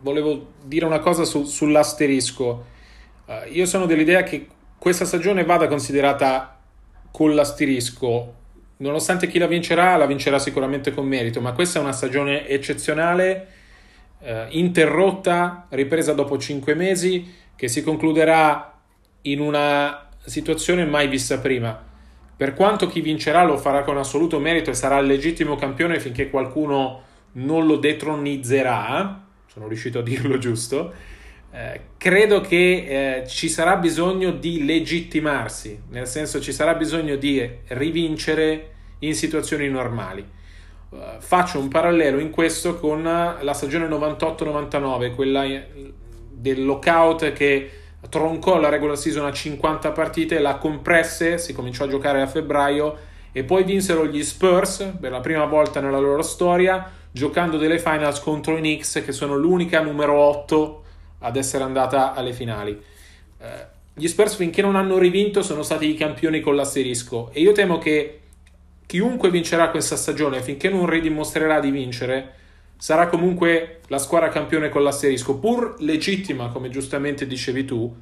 volevo 0.00 0.48
dire 0.62 0.84
una 0.84 1.00
cosa 1.00 1.24
su, 1.24 1.44
sull'asterisco. 1.44 2.64
Uh, 3.26 3.32
io 3.50 3.64
sono 3.66 3.86
dell'idea 3.86 4.22
che 4.22 4.46
questa 4.78 5.06
stagione 5.06 5.44
vada 5.44 5.66
considerata 5.66 6.58
con 7.10 7.34
l'asterisco. 7.34 8.42
Nonostante 8.76 9.28
chi 9.28 9.38
la 9.38 9.46
vincerà, 9.46 9.96
la 9.96 10.06
vincerà 10.06 10.38
sicuramente 10.38 10.92
con 10.92 11.06
merito, 11.06 11.40
ma 11.40 11.52
questa 11.52 11.78
è 11.78 11.82
una 11.82 11.92
stagione 11.92 12.48
eccezionale, 12.48 13.48
uh, 14.18 14.26
interrotta, 14.50 15.66
ripresa 15.70 16.12
dopo 16.12 16.38
cinque 16.38 16.74
mesi, 16.74 17.32
che 17.54 17.68
si 17.68 17.82
concluderà 17.82 18.80
in 19.22 19.40
una 19.40 20.08
situazione 20.24 20.84
mai 20.84 21.08
vista 21.08 21.38
prima. 21.38 21.92
Per 22.36 22.54
quanto 22.54 22.88
chi 22.88 23.00
vincerà 23.00 23.44
lo 23.44 23.56
farà 23.56 23.82
con 23.82 23.96
assoluto 23.96 24.40
merito 24.40 24.70
e 24.70 24.74
sarà 24.74 24.98
il 24.98 25.06
legittimo 25.06 25.54
campione 25.54 26.00
finché 26.00 26.30
qualcuno 26.30 27.02
non 27.32 27.66
lo 27.66 27.76
detronizzerà, 27.76 29.22
sono 29.46 29.68
riuscito 29.68 30.00
a 30.00 30.02
dirlo 30.02 30.36
giusto, 30.38 30.92
eh, 31.56 31.80
credo 31.96 32.40
che 32.40 33.20
eh, 33.22 33.28
ci 33.28 33.48
sarà 33.48 33.76
bisogno 33.76 34.32
di 34.32 34.64
legittimarsi, 34.64 35.82
nel 35.90 36.08
senso 36.08 36.40
ci 36.40 36.52
sarà 36.52 36.74
bisogno 36.74 37.14
di 37.14 37.48
rivincere 37.68 38.72
in 38.98 39.14
situazioni 39.14 39.68
normali. 39.68 40.26
Uh, 40.88 40.98
faccio 41.18 41.60
un 41.60 41.68
parallelo 41.68 42.18
in 42.18 42.30
questo 42.30 42.74
con 42.74 43.04
la 43.04 43.52
stagione 43.52 43.86
98-99, 43.86 45.14
quella 45.14 45.44
del 46.32 46.64
lockout 46.64 47.32
che 47.32 47.70
troncò 48.08 48.58
la 48.58 48.68
regular 48.68 48.98
season 48.98 49.24
a 49.24 49.32
50 49.32 49.92
partite, 49.92 50.40
la 50.40 50.56
compresse, 50.56 51.38
si 51.38 51.52
cominciò 51.52 51.84
a 51.84 51.88
giocare 51.88 52.20
a 52.20 52.26
febbraio 52.26 52.96
e 53.30 53.44
poi 53.44 53.62
vinsero 53.62 54.06
gli 54.06 54.24
Spurs 54.24 54.94
per 55.00 55.12
la 55.12 55.20
prima 55.20 55.44
volta 55.44 55.80
nella 55.80 55.98
loro 55.98 56.22
storia 56.22 56.90
giocando 57.12 57.58
delle 57.58 57.78
finals 57.78 58.18
contro 58.18 58.56
i 58.56 58.60
Knicks 58.60 59.02
che 59.04 59.12
sono 59.12 59.36
l'unica 59.36 59.80
numero 59.80 60.14
8 60.14 60.83
ad 61.24 61.36
essere 61.36 61.64
andata 61.64 62.12
alle 62.14 62.32
finali. 62.32 62.80
Eh, 63.38 63.66
gli 63.94 64.06
Spurs 64.06 64.34
finché 64.34 64.60
non 64.60 64.76
hanno 64.76 64.98
rivinto 64.98 65.42
sono 65.42 65.62
stati 65.62 65.88
i 65.88 65.94
campioni 65.94 66.40
con 66.40 66.56
l'asterisco 66.56 67.30
e 67.32 67.40
io 67.40 67.52
temo 67.52 67.78
che 67.78 68.20
chiunque 68.86 69.30
vincerà 69.30 69.70
questa 69.70 69.96
stagione 69.96 70.42
finché 70.42 70.68
non 70.68 70.86
ridimostrerà 70.86 71.60
di 71.60 71.70
vincere 71.70 72.32
sarà 72.76 73.06
comunque 73.06 73.80
la 73.86 73.98
squadra 73.98 74.28
campione 74.28 74.68
con 74.68 74.82
l'asterisco, 74.82 75.38
pur 75.38 75.76
legittima 75.78 76.48
come 76.48 76.68
giustamente 76.68 77.26
dicevi 77.26 77.64
tu, 77.64 77.94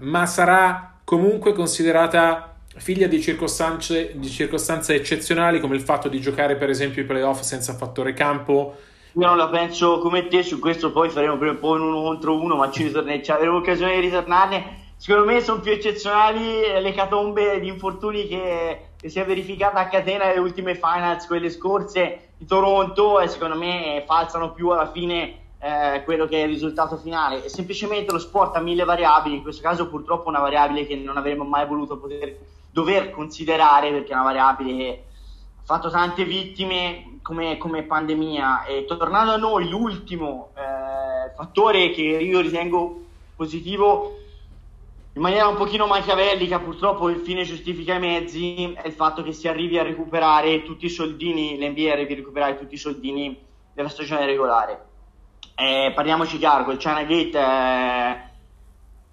ma 0.00 0.26
sarà 0.26 0.98
comunque 1.04 1.52
considerata 1.52 2.56
figlia 2.76 3.06
di 3.06 3.20
circostanze, 3.20 4.12
di 4.16 4.28
circostanze 4.28 4.94
eccezionali 4.94 5.60
come 5.60 5.76
il 5.76 5.82
fatto 5.82 6.08
di 6.08 6.20
giocare 6.20 6.56
per 6.56 6.70
esempio 6.70 7.02
i 7.02 7.06
playoff 7.06 7.40
senza 7.40 7.74
fattore 7.74 8.12
campo. 8.12 8.76
Io 9.14 9.26
non 9.26 9.36
la 9.36 9.48
penso 9.48 9.98
come 9.98 10.26
te, 10.28 10.42
su 10.42 10.58
questo 10.58 10.90
poi 10.90 11.10
faremo 11.10 11.36
prima 11.36 11.52
o 11.52 11.56
poi 11.56 11.78
un 11.78 11.88
uno 11.88 12.02
contro 12.02 12.34
uno, 12.34 12.56
ma 12.56 12.70
ci, 12.70 12.86
avremo 12.86 13.58
occasione 13.58 13.96
di 13.96 14.00
ritornarne. 14.00 14.94
secondo 14.96 15.30
me 15.30 15.42
sono 15.42 15.60
più 15.60 15.72
eccezionali 15.72 16.60
le 16.80 16.92
catombe 16.94 17.60
di 17.60 17.68
infortuni 17.68 18.26
che, 18.26 18.88
che 18.98 19.08
si 19.10 19.20
è 19.20 19.26
verificata 19.26 19.80
a 19.80 19.88
catena 19.88 20.26
nelle 20.26 20.40
ultime 20.40 20.76
finals, 20.76 21.26
quelle 21.26 21.50
scorse 21.50 22.30
di 22.38 22.46
Toronto, 22.46 23.20
e 23.20 23.28
secondo 23.28 23.56
me 23.56 24.02
falsano 24.06 24.52
più 24.52 24.70
alla 24.70 24.90
fine 24.90 25.40
eh, 25.58 26.02
quello 26.04 26.26
che 26.26 26.40
è 26.40 26.44
il 26.44 26.48
risultato 26.48 26.96
finale. 26.96 27.44
È 27.44 27.48
semplicemente 27.48 28.12
lo 28.12 28.18
sport 28.18 28.56
ha 28.56 28.60
mille 28.60 28.84
variabili, 28.84 29.36
in 29.36 29.42
questo 29.42 29.60
caso 29.60 29.90
purtroppo 29.90 30.30
una 30.30 30.40
variabile 30.40 30.86
che 30.86 30.96
non 30.96 31.18
avremmo 31.18 31.44
mai 31.44 31.66
voluto 31.66 31.98
poter, 31.98 32.34
dover 32.70 33.10
considerare 33.10 33.90
perché 33.90 34.12
è 34.12 34.14
una 34.14 34.24
variabile 34.24 34.76
che 34.76 35.04
fatto 35.64 35.90
tante 35.90 36.24
vittime 36.24 37.18
come, 37.22 37.56
come 37.58 37.82
pandemia. 37.82 38.64
E 38.64 38.84
tornando 38.84 39.32
a 39.32 39.36
noi, 39.36 39.68
l'ultimo 39.68 40.50
eh, 40.54 41.34
fattore 41.34 41.90
che 41.90 42.02
io 42.02 42.40
ritengo 42.40 43.04
positivo 43.36 44.16
in 45.14 45.20
maniera 45.20 45.46
un 45.46 45.56
pochino 45.56 45.86
machiavellica, 45.86 46.58
purtroppo 46.58 47.10
il 47.10 47.20
fine 47.20 47.44
giustifica 47.44 47.94
i 47.94 48.00
mezzi, 48.00 48.72
è 48.72 48.86
il 48.86 48.94
fatto 48.94 49.22
che 49.22 49.32
si 49.32 49.46
arrivi 49.46 49.78
a 49.78 49.82
recuperare 49.82 50.62
tutti 50.62 50.86
i 50.86 50.90
soldini, 50.90 51.58
l'NBA 51.58 51.92
arrivi 51.92 52.14
a 52.14 52.16
recuperare 52.16 52.58
tutti 52.58 52.74
i 52.74 52.78
soldini 52.78 53.38
della 53.74 53.90
stagione 53.90 54.24
regolare. 54.24 54.86
Eh, 55.54 55.92
parliamoci 55.94 56.38
chiaro, 56.38 56.64
col 56.64 56.78
China 56.78 57.02
Gate 57.02 57.38
eh, 57.38 58.30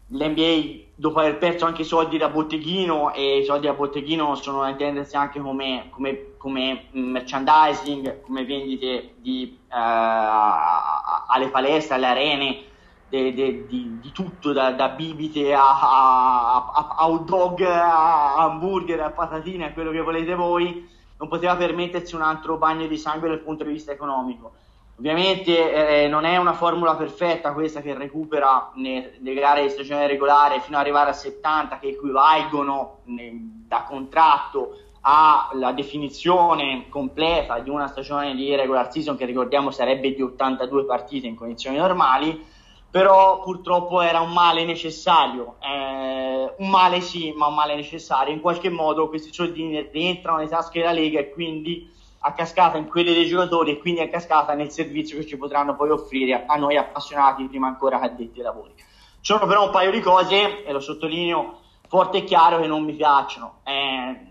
l'NBA 0.08 0.88
dopo 1.00 1.20
aver 1.20 1.38
perso 1.38 1.66
anche 1.66 1.84
i 1.84 1.86
soldi 1.86 2.18
da 2.18 2.28
botteghino 2.28 3.14
e 3.14 3.38
i 3.38 3.46
soldi 3.46 3.68
da 3.68 3.74
botteghino 3.74 4.36
sono 4.36 4.64
da 4.64 4.68
intendersi 4.68 5.16
anche 5.16 5.40
come, 5.40 5.88
come, 5.92 6.34
come 6.38 6.88
merchandising, 6.92 8.20
come 8.20 8.44
vendite 8.44 9.14
di, 9.16 9.58
eh, 9.72 9.78
alle 9.78 11.48
palestre, 11.52 11.96
alle 11.96 12.06
arene, 12.06 12.64
de, 13.08 13.34
de, 13.34 13.66
di, 13.66 14.00
di, 14.02 14.12
tutto, 14.12 14.52
da, 14.52 14.72
da 14.72 14.90
bibite 14.90 15.54
a, 15.54 15.70
a, 15.70 16.72
a, 16.74 16.96
a, 16.98 17.10
hot 17.10 17.24
dog, 17.24 17.62
a 17.62 18.36
hamburger, 18.36 19.00
a 19.00 19.12
patatine, 19.12 19.68
a 19.68 19.72
quello 19.72 19.92
che 19.92 20.02
volete 20.02 20.36
voi, 20.36 20.86
non 21.18 21.30
poteva 21.30 21.56
permettersi 21.56 22.14
un 22.14 22.24
altro 22.24 22.58
bagno 22.58 22.88
di 22.88 22.98
sangue 22.98 23.30
dal 23.30 23.40
punto 23.40 23.64
di 23.64 23.72
vista 23.72 23.94
economico. 23.94 24.52
Ovviamente 25.00 26.04
eh, 26.04 26.08
non 26.10 26.26
è 26.26 26.36
una 26.36 26.52
formula 26.52 26.94
perfetta 26.96 27.54
questa 27.54 27.80
che 27.80 27.94
recupera 27.94 28.72
nelle 28.76 29.34
gare 29.34 29.62
di 29.64 29.70
stagione 29.70 30.08
regolare 30.08 30.60
fino 30.60 30.76
ad 30.76 30.84
arrivare 30.84 31.12
a 31.12 31.14
70 31.14 31.80
che 31.80 31.88
equivalgono 31.88 32.98
ne, 33.06 33.32
da 33.66 33.86
contratto 33.88 34.76
alla 35.00 35.72
definizione 35.72 36.88
completa 36.90 37.60
di 37.60 37.70
una 37.70 37.88
stagione 37.88 38.36
di 38.36 38.54
regular 38.54 38.92
season 38.92 39.16
che 39.16 39.24
ricordiamo 39.24 39.72
sarebbe 39.72 40.14
di 40.14 40.22
82 40.22 40.84
partite 40.84 41.28
in 41.28 41.36
condizioni 41.36 41.78
normali 41.78 42.46
però 42.92 43.40
purtroppo 43.42 44.02
era 44.02 44.20
un 44.20 44.34
male 44.34 44.66
necessario, 44.66 45.58
eh, 45.62 46.54
un 46.58 46.70
male 46.70 47.02
sì, 47.02 47.32
ma 47.34 47.46
un 47.46 47.54
male 47.54 47.76
necessario. 47.76 48.34
In 48.34 48.42
qualche 48.42 48.70
modo 48.70 49.10
questi 49.10 49.32
soldini 49.32 49.88
rientrano 49.92 50.38
nelle 50.38 50.50
tasche 50.50 50.80
della 50.80 50.92
Lega 50.92 51.20
e 51.20 51.30
quindi 51.30 51.88
a 52.20 52.34
cascata 52.34 52.78
in 52.78 52.88
quelle 52.88 53.14
dei 53.14 53.28
giocatori 53.28 53.72
e 53.72 53.80
quindi 53.80 54.02
a 54.02 54.10
cascata 54.10 54.54
nel 54.54 54.72
servizio 54.72 55.18
che 55.18 55.26
ci 55.26 55.38
potranno 55.38 55.76
poi 55.76 55.90
offrire 55.90 56.46
a 56.46 56.56
noi 56.56 56.78
appassionati 56.78 57.46
prima 57.46 57.68
ancora 57.68 58.00
addetti 58.00 58.40
ai 58.40 58.46
lavori. 58.46 58.74
Ci 58.76 59.34
sono 59.34 59.48
però 59.48 59.66
un 59.66 59.72
paio 59.72 59.92
di 59.92 60.00
cose, 60.02 60.64
e 60.64 60.72
lo 60.72 60.80
sottolineo 60.80 61.60
forte 61.88 62.18
e 62.18 62.24
chiaro, 62.24 62.60
che 62.60 62.68
non 62.68 62.84
mi 62.84 62.94
piacciono. 62.94 63.60
Eh, 63.64 64.28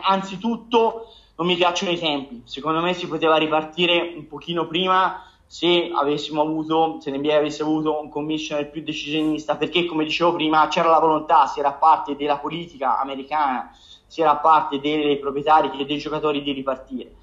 anzitutto 0.00 1.08
non 1.36 1.46
mi 1.46 1.56
piacciono 1.56 1.92
i 1.92 1.98
tempi, 1.98 2.42
secondo 2.44 2.80
me 2.80 2.94
si 2.94 3.06
poteva 3.06 3.36
ripartire 3.36 4.14
un 4.16 4.26
pochino 4.26 4.66
prima 4.66 5.25
se 5.46 5.90
avessimo 5.94 6.42
avuto, 6.42 6.98
se 7.00 7.10
l'NBA 7.10 7.36
avesse 7.36 7.62
avuto 7.62 8.00
un 8.00 8.08
commissioner 8.08 8.68
più 8.68 8.82
decisionista, 8.82 9.56
perché 9.56 9.84
come 9.86 10.04
dicevo 10.04 10.34
prima 10.34 10.66
c'era 10.68 10.90
la 10.90 10.98
volontà 10.98 11.46
sia 11.46 11.62
da 11.62 11.72
parte 11.72 12.16
della 12.16 12.38
politica 12.38 12.98
americana, 12.98 13.70
sia 14.06 14.26
da 14.26 14.36
parte 14.36 14.80
dei 14.80 15.18
proprietari 15.18 15.70
che 15.70 15.86
dei 15.86 15.98
giocatori 15.98 16.42
di 16.42 16.52
ripartire. 16.52 17.14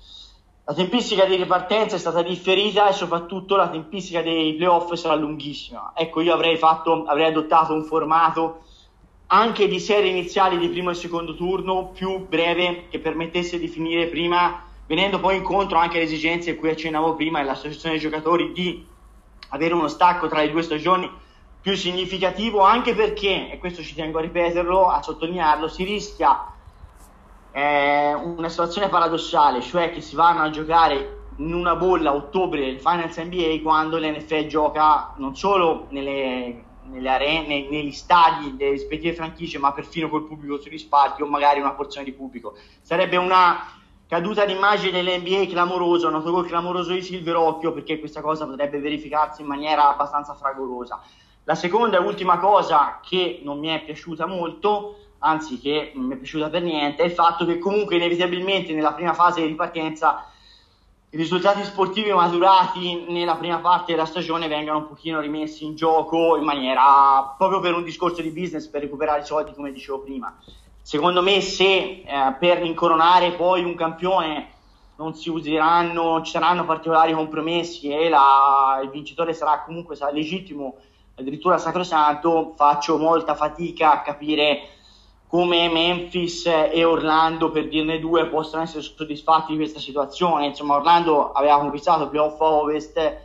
La 0.65 0.73
tempistica 0.73 1.25
di 1.25 1.35
ripartenza 1.35 1.97
è 1.97 1.99
stata 1.99 2.21
differita 2.21 2.87
e 2.87 2.93
soprattutto 2.93 3.57
la 3.57 3.67
tempistica 3.67 4.21
dei 4.21 4.53
playoff 4.53 4.93
sarà 4.93 5.15
lunghissima. 5.15 5.91
Ecco, 5.93 6.21
io 6.21 6.33
avrei, 6.33 6.55
fatto, 6.55 7.03
avrei 7.03 7.27
adottato 7.27 7.73
un 7.73 7.83
formato 7.83 8.61
anche 9.27 9.67
di 9.67 9.79
serie 9.79 10.09
iniziali 10.09 10.57
di 10.57 10.69
primo 10.69 10.91
e 10.91 10.93
secondo 10.93 11.35
turno 11.35 11.89
più 11.89 12.27
breve 12.27 12.87
che 12.87 12.99
permettesse 12.99 13.59
di 13.59 13.67
finire 13.67 14.07
prima 14.07 14.71
venendo 14.93 15.19
poi 15.19 15.37
incontro 15.37 15.79
anche 15.79 15.95
alle 15.95 16.05
esigenze 16.05 16.51
a 16.51 16.55
cui 16.55 16.69
accennavo 16.69 17.15
prima 17.15 17.39
dell'associazione 17.39 17.95
dei 17.97 18.03
giocatori 18.03 18.51
di 18.51 18.85
avere 19.49 19.73
uno 19.73 19.87
stacco 19.87 20.27
tra 20.27 20.41
le 20.41 20.51
due 20.51 20.61
stagioni 20.61 21.09
più 21.59 21.75
significativo 21.75 22.61
anche 22.61 22.93
perché, 22.93 23.49
e 23.51 23.57
questo 23.57 23.81
ci 23.81 23.95
tengo 23.95 24.19
a 24.19 24.21
ripeterlo, 24.21 24.89
a 24.89 25.01
sottolinearlo, 25.01 25.67
si 25.67 25.83
rischia 25.83 26.45
eh, 27.51 28.13
una 28.13 28.49
situazione 28.49 28.89
paradossale, 28.89 29.61
cioè 29.61 29.91
che 29.91 30.01
si 30.01 30.15
vanno 30.15 30.43
a 30.43 30.51
giocare 30.51 31.21
in 31.37 31.55
una 31.55 31.75
bolla 31.75 32.11
a 32.11 32.15
ottobre 32.15 32.59
del 32.59 32.79
Finals 32.79 33.17
NBA 33.17 33.61
quando 33.63 33.97
l'NFL 33.97 34.45
gioca 34.45 35.13
non 35.17 35.35
solo 35.35 35.87
nelle, 35.89 36.65
nelle 36.83 37.09
arene, 37.09 37.67
negli 37.67 37.91
stadi 37.91 38.55
delle 38.55 38.71
rispettive 38.71 39.15
franchigie, 39.15 39.57
ma 39.57 39.73
perfino 39.73 40.07
col 40.07 40.27
pubblico 40.27 40.59
sugli 40.59 40.77
spalti 40.77 41.23
o 41.23 41.25
magari 41.25 41.59
una 41.59 41.73
porzione 41.73 42.05
di 42.05 42.13
pubblico. 42.13 42.55
Sarebbe 42.81 43.17
una 43.17 43.81
caduta 44.13 44.45
d'immagine 44.45 45.01
dell'NBA 45.01 45.47
clamoroso, 45.47 46.07
un 46.07 46.13
autogol 46.13 46.45
clamoroso 46.45 46.93
di 46.93 47.01
Silver 47.01 47.35
Occhio 47.35 47.73
perché 47.73 47.97
questa 47.97 48.21
cosa 48.21 48.45
potrebbe 48.45 48.79
verificarsi 48.79 49.41
in 49.41 49.47
maniera 49.47 49.89
abbastanza 49.89 50.35
fragorosa. 50.35 51.01
La 51.45 51.55
seconda 51.55 51.97
e 51.97 52.01
ultima 52.01 52.37
cosa 52.37 52.99
che 53.01 53.41
non 53.43 53.57
mi 53.57 53.69
è 53.69 53.83
piaciuta 53.83 54.27
molto, 54.27 54.97
anzi 55.17 55.59
che 55.59 55.93
non 55.95 56.05
mi 56.05 56.13
è 56.13 56.17
piaciuta 56.17 56.49
per 56.49 56.61
niente, 56.61 57.01
è 57.01 57.05
il 57.07 57.11
fatto 57.11 57.43
che 57.43 57.57
comunque 57.57 57.95
inevitabilmente 57.95 58.71
nella 58.73 58.93
prima 58.93 59.15
fase 59.15 59.41
di 59.41 59.47
ripartenza 59.47 60.27
i 61.09 61.17
risultati 61.17 61.63
sportivi 61.63 62.11
maturati 62.11 63.05
nella 63.09 63.35
prima 63.35 63.57
parte 63.57 63.93
della 63.93 64.05
stagione 64.05 64.47
vengano 64.47 64.77
un 64.77 64.87
pochino 64.89 65.21
rimessi 65.21 65.65
in 65.65 65.73
gioco 65.75 66.37
in 66.37 66.43
maniera 66.43 67.33
proprio 67.35 67.59
per 67.59 67.73
un 67.73 67.83
discorso 67.83 68.21
di 68.21 68.29
business 68.29 68.67
per 68.67 68.81
recuperare 68.81 69.21
i 69.21 69.25
soldi 69.25 69.53
come 69.55 69.71
dicevo 69.71 70.01
prima 70.01 70.37
Secondo 70.85 71.21
me 71.21 71.39
se 71.39 72.03
eh, 72.05 72.35
per 72.37 72.61
incoronare 72.61 73.31
poi 73.31 73.63
un 73.63 73.73
campione 73.73 74.49
non 74.97 75.15
si 75.15 75.29
useranno, 75.29 76.21
ci 76.23 76.31
saranno 76.31 76.65
particolari 76.65 77.13
compromessi 77.13 77.87
e 77.87 78.09
la, 78.09 78.81
il 78.83 78.89
vincitore 78.89 79.33
sarà 79.33 79.63
comunque 79.63 79.95
sarà 79.95 80.11
legittimo, 80.11 80.75
addirittura 81.15 81.57
sacrosanto, 81.57 82.53
faccio 82.57 82.97
molta 82.97 83.33
fatica 83.33 83.93
a 83.93 84.01
capire 84.01 84.67
come 85.27 85.69
Memphis 85.69 86.45
e 86.47 86.83
Orlando, 86.83 87.49
per 87.49 87.69
dirne 87.69 87.99
due, 87.99 88.27
possano 88.27 88.63
essere 88.63 88.83
soddisfatti 88.83 89.53
di 89.53 89.57
questa 89.57 89.79
situazione. 89.79 90.47
Insomma, 90.47 90.75
Orlando 90.75 91.31
aveva 91.31 91.59
conquistato 91.59 92.03
il 92.03 92.09
playoff 92.09 92.39
ovest 92.41 93.17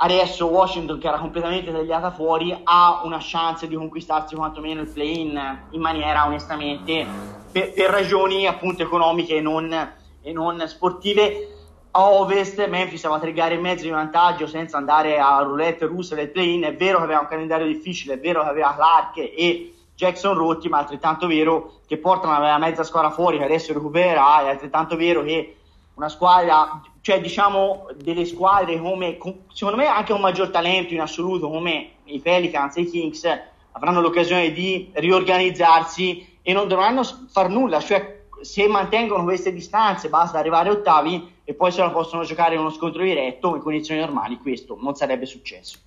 adesso 0.00 0.46
Washington 0.46 0.98
che 0.98 1.08
era 1.08 1.18
completamente 1.18 1.72
tagliata 1.72 2.10
fuori 2.10 2.56
ha 2.62 3.00
una 3.04 3.18
chance 3.20 3.66
di 3.66 3.74
conquistarsi 3.74 4.34
quantomeno 4.34 4.82
il 4.82 4.88
play-in 4.88 5.66
in 5.70 5.80
maniera 5.80 6.26
onestamente 6.26 7.06
per, 7.50 7.72
per 7.72 7.90
ragioni 7.90 8.46
appunto 8.46 8.82
economiche 8.82 9.36
e 9.36 9.40
non, 9.40 9.72
e 10.22 10.32
non, 10.32 10.62
sportive. 10.66 11.54
A 11.90 12.10
ovest 12.10 12.64
Memphis 12.68 13.04
aveva 13.04 13.18
tre 13.18 13.32
gare 13.32 13.54
e 13.54 13.58
mezzo 13.58 13.84
di 13.84 13.90
vantaggio 13.90 14.46
senza 14.46 14.76
andare 14.76 15.18
a 15.18 15.40
roulette 15.40 15.86
russa 15.86 16.14
del 16.14 16.30
play-in. 16.30 16.64
È 16.64 16.76
vero 16.76 16.98
che 16.98 17.04
aveva 17.04 17.20
un 17.20 17.26
calendario 17.26 17.66
difficile 17.66 18.14
è 18.14 18.20
vero 18.20 18.42
che 18.42 18.48
aveva 18.50 18.74
Clark 18.74 19.16
e 19.16 19.74
Jackson 19.96 20.34
rotti 20.34 20.68
ma 20.68 20.78
è 20.78 20.80
altrettanto 20.82 21.26
vero 21.26 21.80
che 21.88 21.98
Portland 21.98 22.36
aveva 22.36 22.58
mezza 22.58 22.84
squadra 22.84 23.10
fuori 23.10 23.38
che 23.38 23.44
adesso 23.44 23.72
recupererà 23.72 24.42
è 24.42 24.50
altrettanto 24.50 24.94
vero 24.94 25.24
che 25.24 25.56
una 25.98 26.08
squadra, 26.08 26.80
cioè 27.00 27.20
diciamo 27.20 27.88
delle 27.96 28.24
squadre 28.24 28.78
come, 28.78 29.18
secondo 29.52 29.76
me 29.76 29.86
anche 29.86 30.12
un 30.12 30.20
maggior 30.20 30.48
talento 30.48 30.94
in 30.94 31.00
assoluto 31.00 31.50
come 31.50 31.90
i 32.04 32.20
Pelicans 32.20 32.76
e 32.76 32.82
i 32.82 32.88
Kings 32.88 33.24
avranno 33.72 34.00
l'occasione 34.00 34.52
di 34.52 34.90
riorganizzarsi 34.92 36.38
e 36.40 36.52
non 36.52 36.68
dovranno 36.68 37.02
far 37.28 37.50
nulla, 37.50 37.80
cioè 37.80 38.22
se 38.40 38.68
mantengono 38.68 39.24
queste 39.24 39.52
distanze 39.52 40.08
basta 40.08 40.38
arrivare 40.38 40.70
ottavi 40.70 41.40
e 41.42 41.54
poi 41.54 41.72
se 41.72 41.80
la 41.80 41.90
possono 41.90 42.22
giocare 42.22 42.54
in 42.54 42.60
uno 42.60 42.70
scontro 42.70 43.02
diretto 43.02 43.56
in 43.56 43.60
condizioni 43.60 44.00
normali, 44.00 44.38
questo 44.38 44.78
non 44.80 44.94
sarebbe 44.94 45.26
successo. 45.26 45.78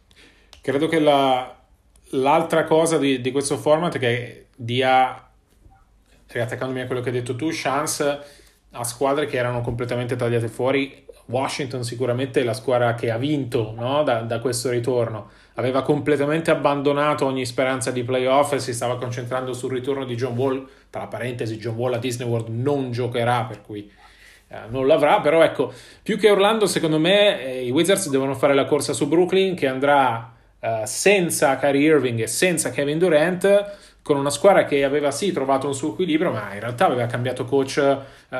Credo 0.59 0.87
che 0.87 0.99
la, 0.99 1.57
l'altra 2.09 2.65
cosa 2.65 2.97
di, 2.97 3.21
di 3.21 3.31
questo 3.31 3.55
format 3.55 3.97
che 3.97 4.47
dia, 4.57 5.31
riattaccandomi 6.27 6.81
a 6.81 6.85
quello 6.85 6.99
che 6.99 7.09
hai 7.09 7.15
detto 7.15 7.37
tu, 7.37 7.47
chance 7.51 8.40
a 8.71 8.83
squadre 8.83 9.25
che 9.25 9.37
erano 9.37 9.61
completamente 9.61 10.15
tagliate 10.15 10.47
fuori. 10.47 11.05
Washington 11.25 11.83
sicuramente 11.83 12.41
è 12.41 12.43
la 12.43 12.53
squadra 12.53 12.93
che 12.95 13.09
ha 13.09 13.17
vinto 13.17 13.73
no? 13.75 14.03
da, 14.03 14.21
da, 14.21 14.39
questo 14.39 14.69
ritorno. 14.69 15.29
Aveva 15.55 15.81
completamente 15.81 16.51
abbandonato 16.51 17.25
ogni 17.25 17.45
speranza 17.45 17.91
di 17.91 18.03
playoff 18.03 18.53
e 18.53 18.59
si 18.59 18.73
stava 18.73 18.97
concentrando 18.97 19.53
sul 19.53 19.71
ritorno 19.71 20.05
di 20.05 20.15
John 20.15 20.35
Wall. 20.35 20.67
Tra 20.89 21.07
parentesi, 21.07 21.57
John 21.57 21.75
Wall 21.75 21.93
a 21.93 21.97
Disney 21.97 22.27
World 22.27 22.49
non 22.49 22.91
giocherà, 22.91 23.43
per 23.43 23.61
cui 23.61 23.89
eh, 24.47 24.57
non 24.69 24.87
l'avrà. 24.87 25.21
Però 25.21 25.41
ecco, 25.41 25.71
più 26.01 26.17
che 26.17 26.29
Orlando, 26.29 26.65
secondo 26.65 26.99
me, 26.99 27.41
eh, 27.41 27.65
i 27.65 27.71
Wizards 27.71 28.09
devono 28.09 28.35
fare 28.35 28.53
la 28.53 28.65
corsa 28.65 28.93
su 28.93 29.07
Brooklyn 29.07 29.55
che 29.55 29.67
andrà 29.67 30.33
uh, 30.59 30.67
senza 30.85 31.57
Kyrie 31.57 31.87
Irving 31.89 32.21
e 32.21 32.27
senza 32.27 32.71
Kevin 32.71 32.99
Durant, 32.99 33.45
con 34.03 34.17
una 34.17 34.29
squadra 34.29 34.65
che 34.65 34.83
aveva 34.83 35.11
sì 35.11 35.31
trovato 35.31 35.67
un 35.67 35.75
suo 35.75 35.91
equilibrio, 35.91 36.31
ma 36.31 36.53
in 36.53 36.59
realtà 36.59 36.85
aveva 36.85 37.05
cambiato 37.05 37.45
coach 37.45 37.97
uh, 38.29 38.37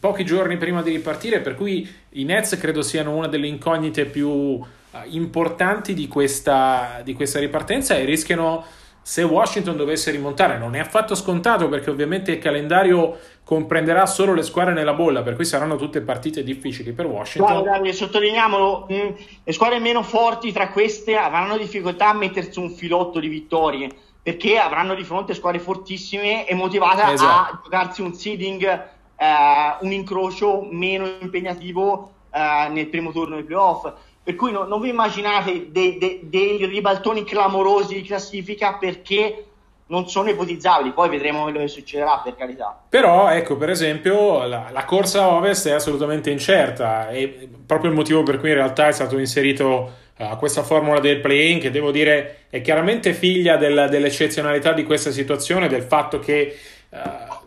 pochi 0.00 0.24
giorni 0.24 0.56
prima 0.56 0.82
di 0.82 0.90
ripartire, 0.90 1.40
per 1.40 1.54
cui 1.54 1.88
i 2.10 2.24
Nets 2.24 2.56
credo 2.58 2.82
siano 2.82 3.14
una 3.14 3.28
delle 3.28 3.46
incognite 3.46 4.06
più 4.06 4.28
uh, 4.28 4.64
importanti 5.10 5.94
di 5.94 6.08
questa, 6.08 7.00
di 7.04 7.14
questa 7.14 7.38
ripartenza 7.38 7.94
e 7.94 8.04
rischiano 8.04 8.64
se 9.00 9.22
Washington 9.22 9.76
dovesse 9.76 10.10
rimontare, 10.10 10.58
non 10.58 10.74
è 10.74 10.80
affatto 10.80 11.14
scontato 11.14 11.68
perché 11.68 11.90
ovviamente 11.90 12.32
il 12.32 12.38
calendario 12.40 13.16
comprenderà 13.44 14.04
solo 14.04 14.34
le 14.34 14.42
squadre 14.42 14.74
nella 14.74 14.94
bolla, 14.94 15.22
per 15.22 15.36
cui 15.36 15.44
saranno 15.44 15.76
tutte 15.76 16.00
partite 16.00 16.42
difficili 16.42 16.90
per 16.90 17.06
Washington. 17.06 17.62
Guarda, 17.62 17.92
sottolineiamolo, 17.92 18.88
mm, 18.92 19.08
le 19.44 19.52
squadre 19.52 19.78
meno 19.78 20.02
forti 20.02 20.50
tra 20.50 20.70
queste 20.70 21.14
avranno 21.14 21.56
difficoltà 21.56 22.08
a 22.08 22.14
mettersi 22.14 22.58
un 22.58 22.70
filotto 22.70 23.20
di 23.20 23.28
vittorie 23.28 23.90
perché 24.26 24.58
avranno 24.58 24.96
di 24.96 25.04
fronte 25.04 25.34
squadre 25.34 25.60
fortissime 25.60 26.48
e 26.48 26.54
motivate 26.56 27.12
esatto. 27.12 27.52
a 27.52 27.60
giocarsi 27.62 28.02
un 28.02 28.12
seeding, 28.12 28.64
eh, 28.64 29.76
un 29.82 29.92
incrocio 29.92 30.66
meno 30.68 31.06
impegnativo 31.20 32.10
eh, 32.32 32.68
nel 32.70 32.88
primo 32.88 33.12
turno 33.12 33.36
dei 33.36 33.44
playoff. 33.44 33.88
Per 34.24 34.34
cui 34.34 34.50
no, 34.50 34.64
non 34.64 34.80
vi 34.80 34.88
immaginate 34.88 35.70
dei, 35.70 35.96
dei, 35.98 36.22
dei 36.24 36.66
ribaltoni 36.66 37.22
clamorosi 37.22 37.94
di 37.94 38.02
classifica 38.02 38.74
perché 38.74 39.46
non 39.86 40.08
sono 40.08 40.28
ipotizzabili, 40.28 40.90
poi 40.90 41.08
vedremo 41.08 41.42
quello 41.42 41.60
che 41.60 41.68
succederà 41.68 42.18
per 42.18 42.34
carità. 42.34 42.76
Però 42.88 43.30
ecco, 43.30 43.56
per 43.56 43.70
esempio, 43.70 44.44
la, 44.44 44.70
la 44.72 44.84
corsa 44.84 45.28
ovest 45.28 45.68
è 45.68 45.72
assolutamente 45.72 46.30
incerta 46.30 47.10
e 47.10 47.48
proprio 47.64 47.90
il 47.90 47.96
motivo 47.96 48.24
per 48.24 48.40
cui 48.40 48.48
in 48.48 48.56
realtà 48.56 48.88
è 48.88 48.92
stato 48.92 49.18
inserito 49.18 50.04
uh, 50.16 50.36
questa 50.36 50.62
formula 50.62 51.00
del 51.00 51.20
play-in 51.20 51.60
che 51.60 51.70
devo 51.70 51.90
dire 51.90 52.44
è 52.50 52.60
chiaramente 52.60 53.12
figlia 53.12 53.56
del, 53.56 53.88
dell'eccezionalità 53.90 54.72
di 54.72 54.84
questa 54.84 55.10
situazione, 55.10 55.68
del 55.68 55.82
fatto 55.82 56.18
che 56.18 56.56
uh, 56.88 56.98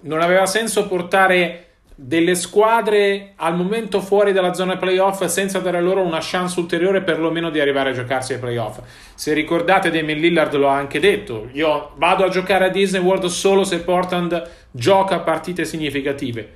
non 0.01 0.21
aveva 0.21 0.45
senso 0.45 0.87
portare 0.87 1.65
delle 2.01 2.33
squadre 2.35 3.33
al 3.35 3.57
momento 3.57 3.99
fuori 3.99 4.31
dalla 4.31 4.53
zona 4.53 4.77
playoff 4.77 5.25
senza 5.25 5.59
dare 5.59 5.81
loro 5.81 6.01
una 6.01 6.19
chance 6.21 6.57
ulteriore 6.57 7.01
perlomeno 7.01 7.49
di 7.49 7.59
arrivare 7.59 7.89
a 7.89 7.93
giocarsi 7.93 8.31
ai 8.31 8.39
playoff. 8.39 8.79
Se 9.15 9.33
ricordate, 9.33 9.91
Damien 9.91 10.17
Lillard 10.17 10.55
lo 10.55 10.69
ha 10.69 10.77
anche 10.77 11.01
detto: 11.01 11.49
Io 11.51 11.91
vado 11.95 12.23
a 12.23 12.29
giocare 12.29 12.65
a 12.65 12.69
Disney 12.69 13.01
World 13.01 13.25
solo 13.25 13.65
se 13.65 13.81
Portland 13.81 14.49
gioca 14.71 15.19
partite 15.19 15.65
significative. 15.65 16.55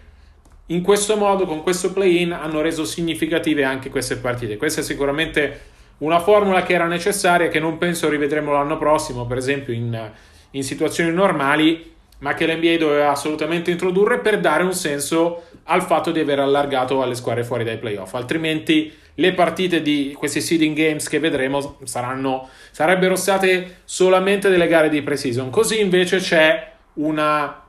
In 0.67 0.81
questo 0.81 1.17
modo, 1.17 1.45
con 1.45 1.61
questo 1.61 1.91
play-in, 1.91 2.31
hanno 2.31 2.61
reso 2.61 2.85
significative 2.85 3.65
anche 3.65 3.89
queste 3.89 4.15
partite. 4.15 4.55
Questa 4.55 4.79
è 4.79 4.83
sicuramente 4.83 5.59
una 6.03 6.19
formula 6.19 6.63
che 6.63 6.73
era 6.73 6.85
necessaria, 6.85 7.47
che 7.47 7.59
non 7.59 7.77
penso 7.77 8.09
rivedremo 8.09 8.51
l'anno 8.51 8.77
prossimo, 8.77 9.25
per 9.25 9.37
esempio 9.37 9.73
in, 9.73 10.11
in 10.51 10.63
situazioni 10.63 11.11
normali 11.11 11.91
ma 12.23 12.33
che 12.33 12.47
l'NBA 12.47 12.77
doveva 12.77 13.11
assolutamente 13.11 13.69
introdurre 13.69 14.19
per 14.19 14.39
dare 14.39 14.63
un 14.63 14.73
senso 14.73 15.43
al 15.63 15.83
fatto 15.83 16.09
di 16.11 16.21
aver 16.21 16.39
allargato 16.39 17.01
alle 17.01 17.15
squadre 17.15 17.43
fuori 17.43 17.65
dai 17.65 17.77
playoff. 17.77 18.13
Altrimenti 18.13 18.93
le 19.15 19.33
partite 19.33 19.81
di 19.81 20.15
questi 20.17 20.39
seeding 20.39 20.75
games 20.75 21.09
che 21.09 21.19
vedremo 21.19 21.79
saranno, 21.83 22.47
sarebbero 22.71 23.17
state 23.17 23.81
solamente 23.83 24.49
delle 24.49 24.67
gare 24.67 24.87
di 24.87 25.01
pre-season. 25.01 25.49
Così 25.49 25.81
invece 25.81 26.19
c'è 26.19 26.71
una, 26.93 27.61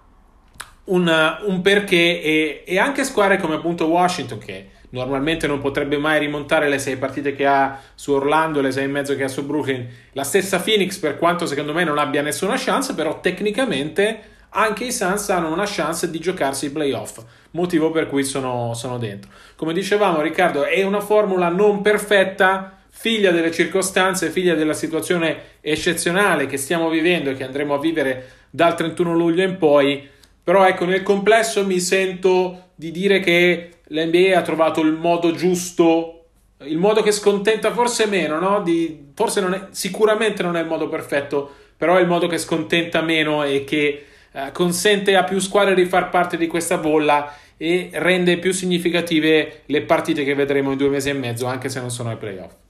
una, 0.84 1.40
un 1.44 1.60
perché 1.60 2.22
e, 2.22 2.62
e 2.64 2.78
anche 2.78 3.02
squadre 3.02 3.38
come 3.38 3.56
appunto 3.56 3.86
Washington 3.86 4.38
che 4.38 4.68
normalmente 4.94 5.48
non 5.48 5.60
potrebbe 5.60 5.98
mai 5.98 6.20
rimontare 6.20 6.68
le 6.68 6.78
sei 6.78 6.96
partite 6.96 7.34
che 7.34 7.46
ha 7.46 7.80
su 7.94 8.12
Orlando, 8.12 8.60
le 8.60 8.70
sei 8.70 8.84
e 8.84 8.86
mezzo 8.86 9.16
che 9.16 9.24
ha 9.24 9.28
su 9.28 9.44
Brooklyn. 9.44 9.86
La 10.12 10.22
stessa 10.22 10.60
Phoenix, 10.60 10.98
per 10.98 11.18
quanto 11.18 11.46
secondo 11.46 11.72
me 11.72 11.82
non 11.82 11.98
abbia 11.98 12.22
nessuna 12.22 12.54
chance, 12.56 12.94
però 12.94 13.20
tecnicamente 13.20 14.32
anche 14.50 14.84
i 14.84 14.92
Suns 14.92 15.28
hanno 15.30 15.52
una 15.52 15.64
chance 15.66 16.08
di 16.08 16.20
giocarsi 16.20 16.66
i 16.66 16.70
playoff, 16.70 17.18
motivo 17.50 17.90
per 17.90 18.06
cui 18.06 18.22
sono, 18.22 18.72
sono 18.74 18.98
dentro. 18.98 19.30
Come 19.56 19.72
dicevamo, 19.72 20.20
Riccardo, 20.20 20.64
è 20.64 20.82
una 20.84 21.00
formula 21.00 21.48
non 21.48 21.82
perfetta, 21.82 22.78
figlia 22.88 23.32
delle 23.32 23.50
circostanze, 23.50 24.30
figlia 24.30 24.54
della 24.54 24.72
situazione 24.72 25.56
eccezionale 25.60 26.46
che 26.46 26.56
stiamo 26.56 26.88
vivendo 26.88 27.30
e 27.30 27.34
che 27.34 27.42
andremo 27.42 27.74
a 27.74 27.80
vivere 27.80 28.28
dal 28.48 28.76
31 28.76 29.16
luglio 29.16 29.42
in 29.42 29.58
poi. 29.58 30.08
Però 30.44 30.64
ecco, 30.64 30.84
nel 30.84 31.02
complesso 31.02 31.66
mi 31.66 31.80
sento 31.80 32.68
di 32.76 32.92
dire 32.92 33.18
che 33.18 33.73
l'NBA 33.88 34.38
ha 34.38 34.42
trovato 34.42 34.80
il 34.80 34.92
modo 34.92 35.32
giusto, 35.32 36.26
il 36.60 36.78
modo 36.78 37.02
che 37.02 37.12
scontenta 37.12 37.72
forse 37.72 38.06
meno, 38.06 38.38
no? 38.38 38.62
Di, 38.62 39.10
forse 39.14 39.40
non 39.40 39.54
è, 39.54 39.66
sicuramente 39.70 40.42
non 40.42 40.56
è 40.56 40.60
il 40.60 40.66
modo 40.66 40.88
perfetto, 40.88 41.52
però 41.76 41.96
è 41.96 42.00
il 42.00 42.06
modo 42.06 42.26
che 42.26 42.38
scontenta 42.38 43.02
meno 43.02 43.42
e 43.42 43.64
che 43.64 44.06
eh, 44.32 44.52
consente 44.52 45.16
a 45.16 45.24
più 45.24 45.38
squadre 45.38 45.74
di 45.74 45.84
far 45.84 46.08
parte 46.08 46.36
di 46.36 46.46
questa 46.46 46.78
bolla 46.78 47.32
e 47.56 47.90
rende 47.92 48.38
più 48.38 48.52
significative 48.52 49.62
le 49.66 49.82
partite 49.82 50.24
che 50.24 50.34
vedremo 50.34 50.72
in 50.72 50.78
due 50.78 50.88
mesi 50.88 51.10
e 51.10 51.14
mezzo, 51.14 51.46
anche 51.46 51.68
se 51.68 51.80
non 51.80 51.90
sono 51.90 52.10
ai 52.10 52.16
playoff. 52.16 52.63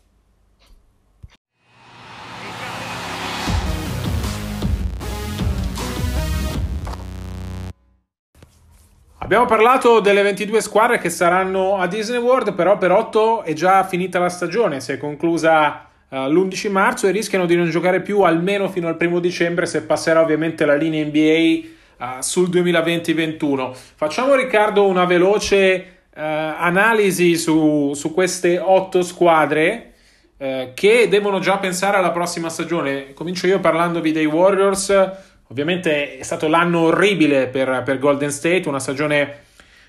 Abbiamo 9.24 9.46
parlato 9.46 10.00
delle 10.00 10.20
22 10.20 10.60
squadre 10.60 10.98
che 10.98 11.08
saranno 11.08 11.78
a 11.78 11.86
Disney 11.86 12.20
World, 12.20 12.52
però 12.52 12.76
per 12.76 12.90
8 12.90 13.44
è 13.44 13.54
già 13.54 13.82
finita 13.84 14.18
la 14.18 14.28
stagione, 14.28 14.80
si 14.80 14.92
è 14.92 14.98
conclusa 14.98 15.86
uh, 16.10 16.28
l'11 16.28 16.70
marzo 16.70 17.06
e 17.06 17.10
rischiano 17.10 17.46
di 17.46 17.56
non 17.56 17.70
giocare 17.70 18.02
più 18.02 18.20
almeno 18.20 18.68
fino 18.68 18.86
al 18.86 18.98
primo 18.98 19.20
dicembre 19.20 19.64
se 19.64 19.84
passerà 19.84 20.20
ovviamente 20.20 20.66
la 20.66 20.74
linea 20.74 21.02
NBA 21.06 21.16
uh, 21.16 22.18
eh, 22.18 22.22
sul 22.22 22.50
2020-21. 22.50 23.74
Facciamo 23.94 24.34
Riccardo 24.34 24.86
una 24.86 25.06
veloce 25.06 26.02
uh, 26.10 26.20
analisi 26.20 27.34
su, 27.36 27.92
su, 27.94 28.12
queste 28.12 28.58
otto 28.58 29.00
squadre 29.02 29.92
che 30.74 31.06
devono 31.08 31.38
già 31.38 31.56
pensare 31.56 31.96
alla 31.96 32.10
prossima 32.10 32.50
stagione. 32.50 33.14
Comincio 33.14 33.46
io 33.46 33.60
parlandovi 33.60 34.12
dei 34.12 34.26
Warriors. 34.26 34.92
Ovviamente 35.48 36.18
è 36.18 36.22
stato 36.22 36.48
l'anno 36.48 36.80
orribile 36.80 37.48
per, 37.48 37.82
per 37.84 37.98
Golden 37.98 38.30
State, 38.30 38.68
una 38.68 38.78
stagione 38.80 39.42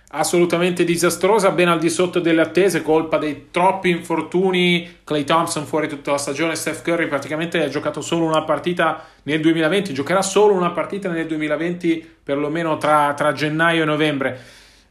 assolutamente 0.10 0.84
disastrosa, 0.84 1.52
ben 1.52 1.68
al 1.68 1.80
di 1.80 1.90
sotto 1.90 2.20
delle 2.20 2.42
attese, 2.42 2.82
colpa 2.82 3.18
dei 3.18 3.48
troppi 3.52 3.90
infortuni. 3.90 4.98
Clay 5.04 5.24
Thompson 5.24 5.66
fuori 5.66 5.88
tutta 5.88 6.12
la 6.12 6.18
stagione, 6.18 6.56
Steph 6.56 6.84
Curry 6.84 7.08
praticamente 7.08 7.62
ha 7.64 7.70
giocato 7.70 8.02
solo 8.02 8.26
una 8.26 8.44
partita 8.44 9.04
nel 9.24 9.42
2020, 9.42 9.94
giocherà 9.94 10.22
solo 10.22 10.54
una 10.54 10.72
partita 10.72 11.10
nel 11.10 11.28
2020 11.28 12.18
perlomeno 12.24 12.78
tra, 12.78 13.14
tra 13.14 13.34
gennaio 13.34 13.84
e 13.84 13.86
novembre. 13.86 14.40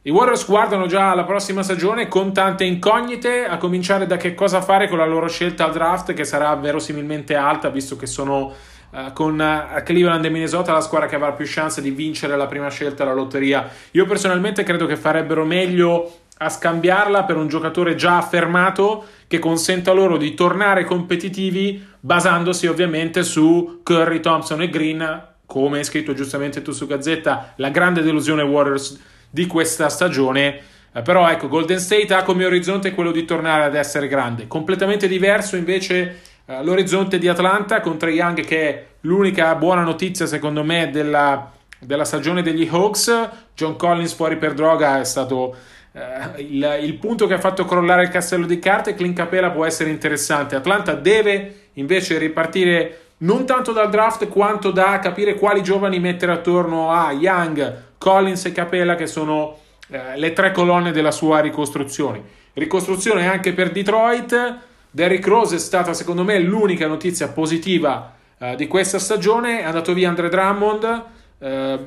I 0.03 0.11
Warriors 0.11 0.45
guardano 0.45 0.85
già 0.85 1.09
alla 1.09 1.23
prossima 1.23 1.63
stagione 1.63 2.07
con 2.07 2.31
tante 2.31 2.63
incognite, 2.63 3.45
a 3.45 3.57
cominciare 3.57 4.05
da 4.05 4.17
che 4.17 4.35
cosa 4.35 4.61
fare 4.61 4.87
con 4.87 4.99
la 4.99 5.05
loro 5.05 5.27
scelta 5.27 5.65
al 5.65 5.71
draft, 5.71 6.13
che 6.13 6.25
sarà 6.25 6.53
verosimilmente 6.55 7.33
alta, 7.33 7.69
visto 7.69 7.95
che 7.95 8.05
sono 8.05 8.53
uh, 8.95 9.13
con 9.13 9.37
uh, 9.37 9.83
Cleveland 9.83 10.23
e 10.23 10.29
Minnesota 10.29 10.71
la 10.71 10.81
squadra 10.81 11.07
che 11.07 11.15
avrà 11.15 11.33
più 11.33 11.45
chance 11.47 11.81
di 11.81 11.91
vincere 11.91 12.37
la 12.37 12.47
prima 12.47 12.69
scelta 12.69 13.03
alla 13.03 13.13
lotteria. 13.13 13.69
Io 13.91 14.05
personalmente 14.05 14.63
credo 14.63 14.85
che 14.85 14.95
farebbero 14.95 15.43
meglio 15.43 16.19
a 16.37 16.49
scambiarla 16.49 17.23
per 17.23 17.37
un 17.37 17.47
giocatore 17.47 17.95
già 17.95 18.17
affermato 18.17 19.05
che 19.27 19.39
consenta 19.39 19.93
loro 19.93 20.17
di 20.17 20.33
tornare 20.33 20.83
competitivi 20.83 21.85
basandosi 21.99 22.67
ovviamente 22.67 23.23
su 23.23 23.81
Curry, 23.83 24.19
Thompson 24.19 24.61
e 24.61 24.69
Green, 24.69 25.27
come 25.45 25.77
hai 25.77 25.83
scritto 25.83 26.13
giustamente 26.13 26.61
tu 26.61 26.71
su 26.71 26.87
Gazzetta, 26.87 27.53
la 27.57 27.69
grande 27.69 28.01
delusione 28.01 28.43
Warriors 28.43 28.99
di 29.29 29.47
questa 29.47 29.89
stagione. 29.89 30.59
Eh, 30.93 31.01
però 31.01 31.29
ecco, 31.29 31.47
Golden 31.47 31.79
State 31.79 32.13
ha 32.13 32.23
come 32.23 32.45
orizzonte 32.45 32.93
quello 32.93 33.11
di 33.11 33.25
tornare 33.25 33.63
ad 33.63 33.75
essere 33.75 34.07
grande. 34.07 34.47
Completamente 34.47 35.07
diverso 35.07 35.55
invece 35.55 36.19
eh, 36.45 36.63
l'orizzonte 36.63 37.17
di 37.17 37.27
Atlanta 37.27 37.81
con 37.81 37.97
Trae 37.97 38.13
Young 38.13 38.41
che 38.45 38.69
è 38.69 38.85
l'unica 39.01 39.55
buona 39.55 39.81
notizia 39.81 40.25
secondo 40.25 40.63
me 40.63 40.89
della, 40.91 41.51
della 41.79 42.05
stagione 42.05 42.41
degli 42.41 42.67
Hawks. 42.71 43.29
John 43.55 43.75
Collins 43.75 44.13
fuori 44.13 44.37
per 44.37 44.53
droga 44.53 44.99
è 44.99 45.05
stato 45.05 45.55
eh, 45.91 46.41
il, 46.41 46.79
il, 46.81 46.93
punto 46.95 47.25
che 47.25 47.35
ha 47.35 47.39
fatto 47.39 47.65
crollare 47.65 48.03
il 48.03 48.09
castello 48.09 48.45
di 48.45 48.59
carte. 48.59 48.93
Clint 48.95 49.15
Capela 49.15 49.49
può 49.49 49.65
essere 49.65 49.89
interessante. 49.89 50.55
Atlanta 50.55 50.93
deve 50.93 51.69
invece 51.73 52.17
ripartire 52.17 52.99
non 53.17 53.45
tanto 53.45 53.71
dal 53.71 53.89
draft 53.89 54.27
quanto 54.27 54.71
da 54.71 54.99
capire 54.99 55.35
quali 55.35 55.63
giovani 55.63 55.99
mettere 55.99 56.33
attorno 56.33 56.91
a 56.91 57.13
Young, 57.13 57.83
Collins 57.97 58.45
e 58.45 58.51
Capella 58.51 58.95
che 58.95 59.07
sono 59.07 59.57
eh, 59.87 60.17
le 60.17 60.33
tre 60.33 60.51
colonne 60.51 60.91
della 60.91 61.11
sua 61.11 61.39
ricostruzione. 61.39 62.21
Ricostruzione 62.53 63.27
anche 63.27 63.53
per 63.53 63.71
Detroit. 63.71 64.57
Derrick 64.95 65.27
Rose 65.27 65.57
è 65.57 65.59
stata 65.59 65.93
secondo 65.93 66.23
me 66.23 66.39
l'unica 66.39 66.87
notizia 66.87 67.27
positiva 67.27 68.15
eh, 68.37 68.55
di 68.55 68.65
questa 68.65 68.97
stagione. 68.97 69.59
È 69.59 69.63
andato 69.63 69.93
via 69.93 70.07
Andre 70.07 70.29
Drummond. 70.29 71.03
Eh, 71.37 71.79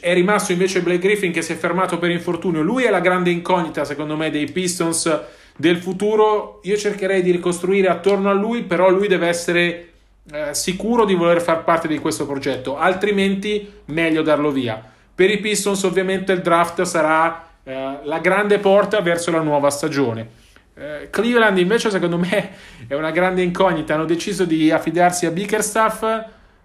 è 0.00 0.14
rimasto 0.14 0.52
invece 0.52 0.80
Blake 0.80 0.98
Griffin 0.98 1.30
che 1.30 1.42
si 1.42 1.52
è 1.52 1.56
fermato 1.56 1.98
per 1.98 2.08
infortunio. 2.08 2.62
Lui 2.62 2.84
è 2.84 2.88
la 2.90 3.00
grande 3.00 3.28
incognita 3.28 3.84
secondo 3.84 4.16
me 4.16 4.30
dei 4.30 4.50
Pistons 4.50 5.24
del 5.58 5.76
futuro. 5.76 6.60
Io 6.62 6.78
cercherei 6.78 7.20
di 7.20 7.32
ricostruire 7.32 7.88
attorno 7.88 8.30
a 8.30 8.32
lui, 8.32 8.62
però 8.62 8.88
lui 8.88 9.08
deve 9.08 9.28
essere 9.28 9.88
eh, 10.32 10.54
sicuro 10.54 11.04
di 11.04 11.12
voler 11.12 11.42
far 11.42 11.64
parte 11.64 11.86
di 11.86 11.98
questo 11.98 12.24
progetto, 12.24 12.78
altrimenti 12.78 13.70
meglio 13.86 14.22
darlo 14.22 14.50
via. 14.50 14.82
Per 15.14 15.30
i 15.30 15.36
Pistons 15.36 15.82
ovviamente 15.82 16.32
il 16.32 16.40
draft 16.40 16.80
sarà 16.84 17.46
eh, 17.62 17.98
la 18.04 18.18
grande 18.20 18.58
porta 18.58 19.02
verso 19.02 19.30
la 19.30 19.42
nuova 19.42 19.68
stagione. 19.68 20.46
Eh, 20.78 21.08
Cleveland 21.10 21.58
invece 21.58 21.90
secondo 21.90 22.18
me 22.18 22.50
è 22.86 22.94
una 22.94 23.10
grande 23.10 23.42
incognita, 23.42 23.94
hanno 23.94 24.04
deciso 24.04 24.44
di 24.44 24.70
affidarsi 24.70 25.26
a 25.26 25.32
Bickerstaff 25.32 26.04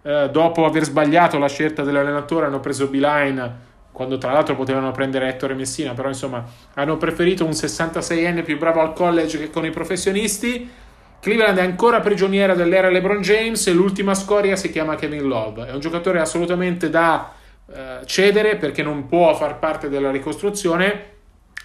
eh, 0.04 0.30
dopo 0.32 0.66
aver 0.66 0.84
sbagliato 0.84 1.40
la 1.40 1.48
scelta 1.48 1.82
dell'allenatore, 1.82 2.46
hanno 2.46 2.60
preso 2.60 2.88
Beeline 2.88 3.72
quando 3.92 4.20
tra 4.20 4.32
l'altro 4.32 4.56
potevano 4.56 4.92
prendere 4.92 5.30
Ettore 5.30 5.56
Messina, 5.56 5.94
però 5.94 6.10
insomma 6.10 6.44
hanno 6.76 6.98
preferito 6.98 7.44
un 7.44 7.52
66enne 7.52 8.44
più 8.44 8.58
bravo 8.58 8.82
al 8.82 8.94
college 8.94 9.38
che 9.38 9.50
con 9.50 9.66
i 9.66 9.72
professionisti. 9.72 10.70
Cleveland 11.20 11.58
è 11.58 11.64
ancora 11.64 12.00
prigioniera 12.00 12.54
dell'era 12.54 12.90
LeBron 12.90 13.22
James 13.22 13.66
e 13.68 13.72
l'ultima 13.72 14.14
scoria 14.14 14.56
si 14.56 14.70
chiama 14.70 14.96
Kevin 14.96 15.28
Love. 15.28 15.68
È 15.68 15.72
un 15.72 15.80
giocatore 15.80 16.20
assolutamente 16.20 16.90
da 16.90 17.32
eh, 17.72 18.00
cedere 18.06 18.58
perché 18.58 18.84
non 18.84 19.08
può 19.08 19.34
far 19.36 19.58
parte 19.58 19.90
della 19.90 20.12
ricostruzione, 20.12 21.13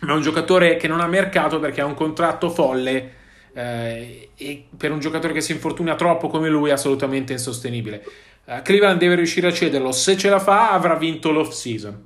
ma 0.00 0.12
è 0.12 0.14
un 0.14 0.22
giocatore 0.22 0.76
che 0.76 0.88
non 0.88 1.00
ha 1.00 1.06
mercato 1.06 1.58
perché 1.58 1.80
ha 1.80 1.86
un 1.86 1.94
contratto 1.94 2.50
folle 2.50 3.14
eh, 3.52 4.30
e 4.36 4.66
per 4.76 4.92
un 4.92 5.00
giocatore 5.00 5.32
che 5.32 5.40
si 5.40 5.52
infortuna 5.52 5.94
troppo 5.96 6.28
come 6.28 6.48
lui 6.48 6.70
è 6.70 6.72
assolutamente 6.72 7.32
insostenibile. 7.32 8.04
Uh, 8.44 8.62
Cleveland 8.62 8.98
deve 8.98 9.16
riuscire 9.16 9.48
a 9.48 9.52
cederlo, 9.52 9.92
se 9.92 10.16
ce 10.16 10.30
la 10.30 10.38
fa 10.38 10.70
avrà 10.70 10.94
vinto 10.94 11.30
l'off 11.30 11.50
season. 11.50 12.02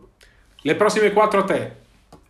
Le 0.62 0.74
prossime 0.74 1.12
quattro 1.12 1.40
a 1.40 1.44
te. 1.44 1.80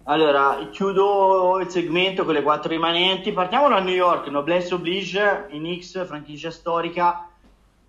Allora, 0.05 0.69
chiudo 0.73 1.61
il 1.61 1.71
segmento 1.71 2.25
con 2.25 2.35
le 2.35 2.43
quattro 2.43 2.71
rimanenti. 2.71 3.31
Partiamo 3.31 3.69
da 3.69 3.79
New 3.79 3.95
York, 3.95 4.27
Noblesse 4.27 4.75
Oblige, 4.75 5.47
in 5.51 5.79
X, 5.81 6.05
franchigia 6.07 6.51
storica. 6.51 7.29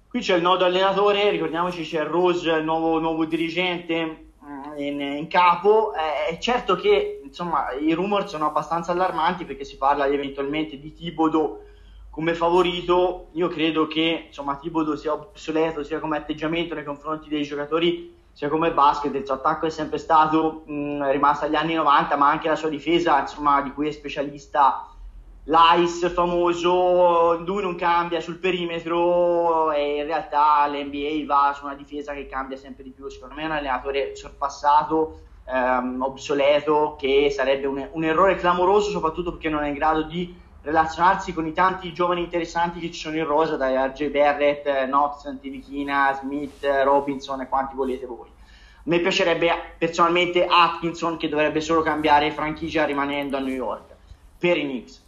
Qui 0.08 0.20
c'è 0.20 0.36
il 0.36 0.44
nodo 0.44 0.64
allenatore, 0.64 1.32
ricordiamoci 1.32 1.84
c'è 1.84 2.04
Rose, 2.04 2.52
il 2.52 2.64
nuovo, 2.64 3.00
nuovo 3.00 3.26
dirigente 3.26 3.96
eh, 3.96 4.86
in, 4.86 5.02
in 5.02 5.28
capo. 5.28 5.94
Eh, 5.96 6.36
è 6.36 6.38
certo 6.38 6.76
che 6.76 7.23
insomma, 7.34 7.72
i 7.72 7.94
rumor 7.94 8.30
sono 8.30 8.46
abbastanza 8.46 8.92
allarmanti 8.92 9.44
perché 9.44 9.66
si 9.66 9.78
parla 9.78 10.06
eventualmente 10.06 10.80
di 10.80 10.94
Tibodo 10.94 11.64
come 12.12 12.36
favorito. 12.36 13.30
Io 13.34 13.48
credo 13.48 13.88
che 13.88 14.26
insomma, 14.28 14.56
Tibodo 14.56 14.96
sia 14.96 15.14
obsoleto 15.14 15.84
sia 15.84 16.00
come 16.00 16.18
atteggiamento 16.18 16.76
nei 16.76 16.84
confronti 16.84 17.28
dei 17.28 17.44
giocatori 17.44 18.22
sia 18.32 18.50
come 18.50 18.72
basket, 18.72 19.14
il 19.14 19.26
suo 19.26 19.36
attacco 19.36 19.68
è 19.68 19.70
sempre 19.70 20.00
stato 20.00 20.64
mh, 20.66 21.12
rimasto 21.12 21.46
agli 21.46 21.56
anni 21.56 21.76
90, 21.76 22.16
ma 22.16 22.30
anche 22.30 22.48
la 22.48 22.56
sua 22.56 22.70
difesa, 22.70 23.20
insomma, 23.20 23.62
di 23.62 23.72
cui 23.72 23.88
è 23.88 23.92
specialista 23.92 24.88
l'Ice 25.46 26.10
famoso, 26.10 27.38
lui 27.44 27.62
non 27.62 27.76
cambia 27.76 28.22
sul 28.22 28.38
perimetro 28.38 29.72
e 29.72 29.98
in 29.98 30.06
realtà 30.06 30.66
l'NBA 30.68 31.26
va 31.28 31.54
su 31.54 31.66
una 31.66 31.76
difesa 31.76 32.14
che 32.14 32.26
cambia 32.26 32.58
sempre 32.58 32.84
di 32.84 32.92
più. 32.92 33.08
Secondo 33.10 33.36
me 33.36 33.44
è 33.44 33.46
un 33.46 33.52
allenatore 33.52 34.16
sorpassato, 34.16 35.20
ehm, 35.46 36.02
obsoleto, 36.02 36.96
che 36.98 37.32
sarebbe 37.32 37.68
un, 37.68 37.88
un 37.92 38.04
errore 38.04 38.36
clamoroso, 38.36 38.90
soprattutto 38.90 39.32
perché 39.32 39.50
non 39.50 39.64
è 39.64 39.68
in 39.68 39.74
grado 39.74 40.04
di 40.04 40.42
relazionarsi 40.64 41.34
con 41.34 41.46
i 41.46 41.54
tanti 41.54 41.94
giovani 41.94 42.22
interessanti 42.22 42.80
che 42.80 42.92
ci 42.92 43.00
sono 43.00 43.18
in 43.18 43.26
rosa, 43.26 43.58
da 43.58 43.86
RJ 43.86 44.10
Barrett, 44.10 44.86
Knox, 44.86 45.26
Antivichina, 45.26 46.18
Smith, 46.22 46.66
Robinson 46.84 47.42
e 47.42 47.50
quanti 47.50 47.76
volete 47.76 48.06
voi. 48.06 48.28
A 48.28 48.90
me 48.90 49.00
piacerebbe 49.00 49.76
personalmente 49.78 50.46
Atkinson 50.46 51.18
che 51.18 51.30
dovrebbe 51.30 51.62
solo 51.62 51.82
cambiare 51.82 52.32
franchigia 52.32 52.86
rimanendo 52.86 53.38
a 53.38 53.40
New 53.40 53.54
York 53.54 53.96
per 54.38 54.58
i 54.58 54.64
Knicks. 54.64 55.02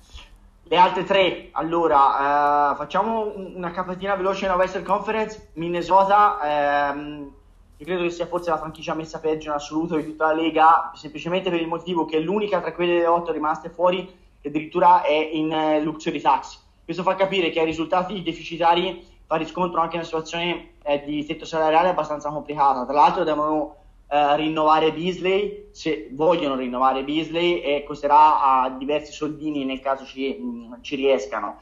Le 0.68 0.78
altre 0.78 1.04
tre, 1.04 1.50
allora, 1.52 2.72
eh, 2.72 2.76
facciamo 2.76 3.34
una 3.36 3.72
capatina 3.72 4.16
veloce 4.16 4.44
nella 4.44 4.58
Western 4.58 4.84
Conference. 4.84 5.52
Minnesota, 5.54 6.40
ehm, 6.42 7.35
io 7.78 7.86
credo 7.86 8.04
che 8.04 8.10
sia 8.10 8.28
forse 8.28 8.50
la 8.50 8.58
franchigia 8.58 8.94
messa 8.94 9.20
peggio 9.20 9.50
in 9.50 9.56
assoluto 9.56 9.96
di 9.96 10.06
tutta 10.06 10.28
la 10.28 10.34
Lega, 10.34 10.92
semplicemente 10.96 11.50
per 11.50 11.60
il 11.60 11.68
motivo 11.68 12.06
che 12.06 12.18
è 12.18 12.20
l'unica 12.20 12.62
tra 12.62 12.74
quelle 12.74 13.06
otto 13.06 13.32
rimaste 13.32 13.70
fuori 13.70 14.24
addirittura 14.48 15.02
è 15.02 15.14
in 15.14 15.52
eh, 15.52 15.82
luxury 15.82 16.22
tax. 16.22 16.62
Questo 16.84 17.04
fa 17.04 17.16
capire 17.16 17.50
che 17.50 17.60
ai 17.60 17.66
risultati 17.66 18.22
deficitari 18.22 19.04
fa 19.26 19.38
riscontro 19.38 19.82
anche 19.82 19.96
una 19.96 20.06
situazione 20.06 20.74
eh, 20.84 21.04
di 21.04 21.26
tetto 21.26 21.46
salariale 21.46 21.90
abbastanza 21.90 22.30
complicata. 22.30 22.86
Tra 22.86 22.94
l'altro 22.94 23.24
devono 23.24 23.76
eh, 24.08 24.36
rinnovare 24.36 24.94
Beasley, 24.94 25.70
se 25.72 26.10
vogliono 26.12 26.56
rinnovare 26.56 27.04
Beasley, 27.04 27.60
e 27.60 27.84
costerà 27.86 28.62
a 28.62 28.70
diversi 28.70 29.12
soldini 29.12 29.66
nel 29.66 29.80
caso 29.80 30.06
ci, 30.06 30.34
mh, 30.34 30.82
ci 30.82 30.96
riescano. 30.96 31.58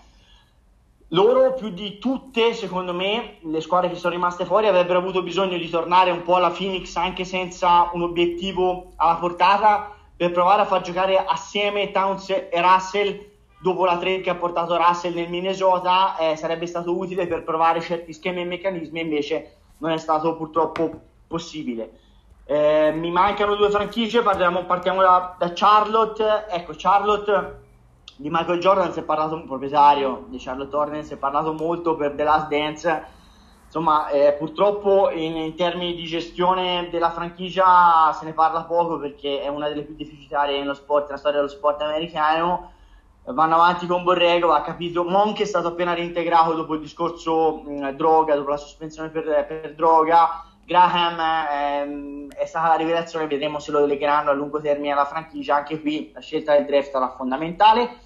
Loro 1.14 1.54
più 1.54 1.70
di 1.70 2.00
tutte, 2.00 2.54
secondo 2.54 2.92
me, 2.92 3.38
le 3.42 3.62
squadre 3.62 3.90
che 3.90 3.96
sono 3.96 4.16
rimaste 4.16 4.46
fuori 4.46 4.66
avrebbero 4.66 4.98
avuto 4.98 5.22
bisogno 5.22 5.58
di 5.58 5.70
tornare 5.70 6.10
un 6.10 6.24
po' 6.24 6.38
alla 6.38 6.50
Phoenix 6.50 6.96
anche 6.96 7.24
senza 7.24 7.92
un 7.94 8.02
obiettivo 8.02 8.94
alla 8.96 9.18
portata 9.18 9.94
per 10.16 10.32
provare 10.32 10.64
a 10.64 10.66
far 10.66 10.82
giocare 10.82 11.24
assieme 11.24 11.92
Towns 11.92 12.30
e 12.30 12.50
Russell 12.56 13.30
dopo 13.62 13.86
la 13.86 14.00
trade 14.00 14.22
che 14.22 14.32
ha 14.32 14.36
portato 14.36 14.76
Russell 14.76 15.14
nel 15.14 15.30
Minnesota 15.30 16.18
eh, 16.18 16.36
sarebbe 16.36 16.66
stato 16.66 16.98
utile 16.98 17.28
per 17.28 17.44
provare 17.44 17.80
certi 17.80 18.12
schemi 18.12 18.42
e 18.42 18.46
meccanismi 18.46 19.00
invece 19.00 19.58
non 19.78 19.92
è 19.92 19.98
stato 19.98 20.36
purtroppo 20.36 21.00
possibile. 21.28 21.92
Eh, 22.46 22.92
mi 22.92 23.12
mancano 23.12 23.54
due 23.54 23.70
franchigie 23.70 24.24
partiamo 24.24 24.64
da, 24.66 25.36
da, 25.38 25.52
Charlotte. 25.54 26.48
Ecco 26.50 26.74
Charlotte 26.76 27.62
di 28.18 28.30
Michael 28.30 28.60
Jordan 28.60 28.92
si 28.92 29.00
è 29.00 29.04
parlato 29.04 29.36
un 29.36 29.46
proprietario 29.46 30.26
di 30.28 30.38
Charlotte 30.38 30.76
Hornets 30.76 31.08
si 31.08 31.14
è 31.14 31.18
parlato 31.18 31.54
molto 31.54 31.96
per 31.96 32.14
The 32.14 32.24
Last 32.24 32.48
Dance 32.48 33.22
insomma, 33.74 34.08
eh, 34.10 34.34
purtroppo 34.34 35.10
in, 35.10 35.36
in, 35.36 35.56
termini 35.56 35.96
di 35.96 36.04
gestione 36.04 36.90
della 36.92 37.10
franchigia 37.10 38.14
se 38.14 38.24
ne 38.24 38.34
parla 38.34 38.66
poco 38.66 39.00
perché 39.00 39.42
è 39.42 39.48
una 39.48 39.68
delle 39.68 39.82
più 39.82 39.96
deficitarie 39.96 40.60
nello 40.60 40.76
sport, 40.76 41.06
nella 41.06 41.18
storia 41.18 41.40
dello 41.40 41.50
sport 41.50 41.82
americano. 41.82 42.72
Vanno 43.26 43.56
avanti 43.56 43.88
con 43.88 44.04
Borrego, 44.04 44.52
ha 44.52 44.62
capito. 44.62 45.04
Monk 45.06 45.40
è 45.40 45.46
stato 45.46 45.70
appena 45.70 45.94
reintegrato 45.94 46.54
dopo 46.54 46.76
il 46.76 46.82
discorso 46.82 47.64
mh, 47.66 47.92
droga, 47.92 48.36
dopo 48.36 48.50
la 48.50 48.58
sospensione 48.58 49.10
per, 49.10 49.24
per 49.48 49.74
droga. 49.76 50.46
Graham 50.66 51.48
ehm, 51.50 52.32
è 52.34 52.46
stata 52.46 52.68
la 52.68 52.76
rivelazione, 52.76 53.28
vedremo 53.28 53.60
se 53.60 53.72
lo 53.72 53.86
legheranno 53.86 54.30
a 54.30 54.34
lungo 54.34 54.62
termine 54.62 54.92
alla 54.92 55.06
franchigia. 55.06 55.56
Anche 55.56 55.82
qui 55.82 56.12
la 56.14 56.20
scelta 56.20 56.54
del 56.54 56.66
draft 56.66 56.92
sarà 56.92 57.10
fondamentale. 57.16 58.02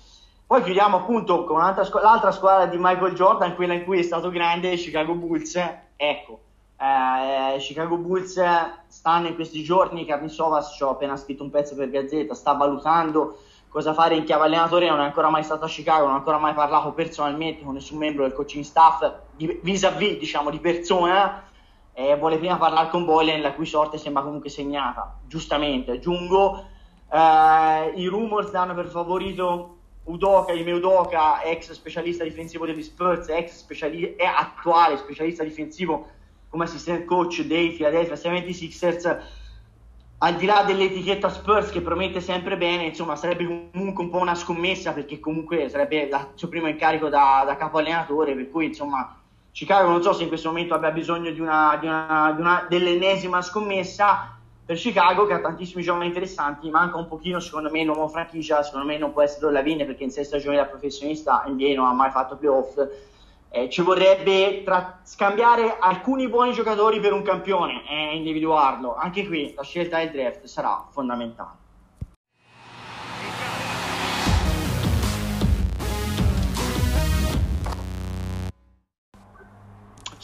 Poi 0.48 0.64
chiudiamo 0.64 0.96
appunto 0.96 1.44
con 1.44 1.60
l'altra 1.60 2.32
squadra 2.32 2.68
di 2.68 2.78
Michael 2.80 3.14
Jordan, 3.16 3.54
quella 3.54 3.74
in 3.74 3.84
cui 3.84 4.00
è 4.00 4.02
stato 4.02 4.30
grande, 4.30 4.78
Chicago 4.78 5.14
Bulls. 5.14 5.62
Ecco, 5.98 6.40
eh, 6.80 7.58
Chicago 7.58 7.98
Bulls 7.98 8.42
stanno 8.88 9.28
in 9.28 9.36
questi 9.36 9.62
giorni, 9.62 10.06
Carni 10.06 10.30
Sovas, 10.30 10.74
ci 10.74 10.84
ho 10.84 10.92
appena 10.92 11.18
scritto 11.18 11.44
un 11.44 11.50
pezzo 11.50 11.76
per 11.76 11.90
Gazzetta, 11.90 12.34
sta 12.34 12.54
valutando 12.54 13.40
cosa 13.68 13.94
fare 13.94 14.16
in 14.16 14.24
chiave 14.24 14.46
allenatore, 14.46 14.88
non 14.88 15.02
è 15.02 15.04
ancora 15.04 15.30
mai 15.30 15.44
stato 15.44 15.66
a 15.66 15.68
Chicago, 15.68 16.06
non 16.06 16.14
ha 16.14 16.18
ancora 16.20 16.38
mai 16.38 16.54
parlato 16.54 16.94
personalmente 16.94 17.66
con 17.66 17.74
nessun 17.74 17.98
membro 17.98 18.24
del 18.24 18.32
coaching 18.32 18.64
staff, 18.64 19.16
di, 19.36 19.60
vis-à-vis 19.62 20.18
diciamo 20.18 20.50
di 20.50 20.60
persona, 20.60 21.44
e 21.92 22.16
vuole 22.16 22.38
prima 22.38 22.56
parlare 22.56 22.88
con 22.88 23.04
Boylan, 23.04 23.42
la 23.42 23.52
cui 23.52 23.66
sorte 23.66 23.98
sembra 23.98 24.24
comunque 24.24 24.50
segnata, 24.50 25.20
giustamente, 25.26 25.92
aggiungo, 25.92 26.64
eh, 27.12 27.92
i 27.96 28.06
rumors 28.06 28.50
danno 28.50 28.74
per 28.74 28.88
favorito 28.88 29.77
Udoka, 30.08 30.54
Ime 30.54 30.72
Udoka, 30.72 31.41
ex 31.43 31.72
specialista 31.72 32.24
difensivo 32.24 32.65
degli 32.65 32.84
Spurs, 32.84 33.28
ex 33.30 33.58
speciali- 33.58 34.15
è 34.15 34.26
attuale 34.26 34.98
specialista 34.98 35.43
difensivo 35.43 36.08
come 36.50 36.63
assistant 36.63 37.06
coach 37.06 37.41
dei 37.41 37.72
Philadelphia 37.72 38.15
76ers, 38.15 39.17
al 40.20 40.36
di 40.36 40.46
là 40.46 40.63
dell'etichetta 40.63 41.30
Spurs 41.30 41.70
che 41.70 41.82
promette 41.82 42.22
sempre 42.22 42.58
bene, 42.58 42.86
insomma 42.86 43.15
sarebbe 43.15 43.70
comunque 43.72 44.04
un 44.04 44.10
po' 44.10 44.17
una 44.17 44.34
scommessa 44.34 44.93
perché 44.93 45.20
comunque 45.20 45.70
sarebbe 45.70 46.04
il 46.04 46.30
suo 46.34 46.48
primo 46.48 46.67
incarico 46.67 47.10
da, 47.10 47.43
da 47.46 47.56
capo 47.56 47.78
allenatore, 47.78 48.34
per 48.34 48.50
cui 48.50 48.65
insomma 48.65 49.22
Chicago 49.52 49.89
non 49.89 50.02
so 50.02 50.13
se 50.13 50.24
in 50.24 50.30
questo 50.30 50.50
momento 50.50 50.74
abbia 50.74 50.91
bisogno 50.91 51.32
di 51.32 51.39
una, 51.39 51.78
di 51.80 51.86
una, 51.86 52.32
di 52.34 52.41
una 52.41 52.65
dell'ennesima 52.67 53.41
scommessa, 53.41 54.37
per 54.67 54.75
Chicago 54.75 55.25
che 55.25 55.32
ha 55.32 55.39
tantissimi 55.39 55.82
giovani 55.82 56.08
interessanti, 56.08 56.69
manca 56.69 56.97
un 56.97 57.08
pochino 57.08 57.39
secondo 57.39 57.69
me 57.69 57.80
il 57.80 57.86
nuovo 57.86 58.10
franchigia, 58.10 58.62
secondo 58.63 58.86
me 58.86 58.97
non 58.97 59.13
può 59.13 59.21
essere 59.21 59.45
la 59.45 59.51
Lavigne 59.60 59.86
perché 59.86 60.03
in 60.03 60.12
sei 60.12 60.25
stagioni 60.25 60.58
da 60.58 60.65
professionista 60.65 61.45
NBA 61.47 61.73
non 61.73 61.88
ha 61.88 61.93
mai 61.93 62.12
fatto 62.12 62.36
playoff, 62.36 62.77
eh, 63.47 63.69
ci 63.69 63.82
vorrebbe 63.82 64.63
tra- 64.65 64.99
scambiare 65.03 65.77
alcuni 65.80 66.27
buoni 66.27 66.51
giocatori 66.51 66.99
per 66.99 67.13
un 67.13 67.21
campione 67.21 67.88
e 67.88 68.10
eh, 68.10 68.15
individuarlo, 68.17 68.93
anche 68.97 69.25
qui 69.25 69.53
la 69.56 69.63
scelta 69.63 69.99
del 69.99 70.12
draft 70.12 70.43
sarà 70.47 70.86
fondamentale. 70.89 71.66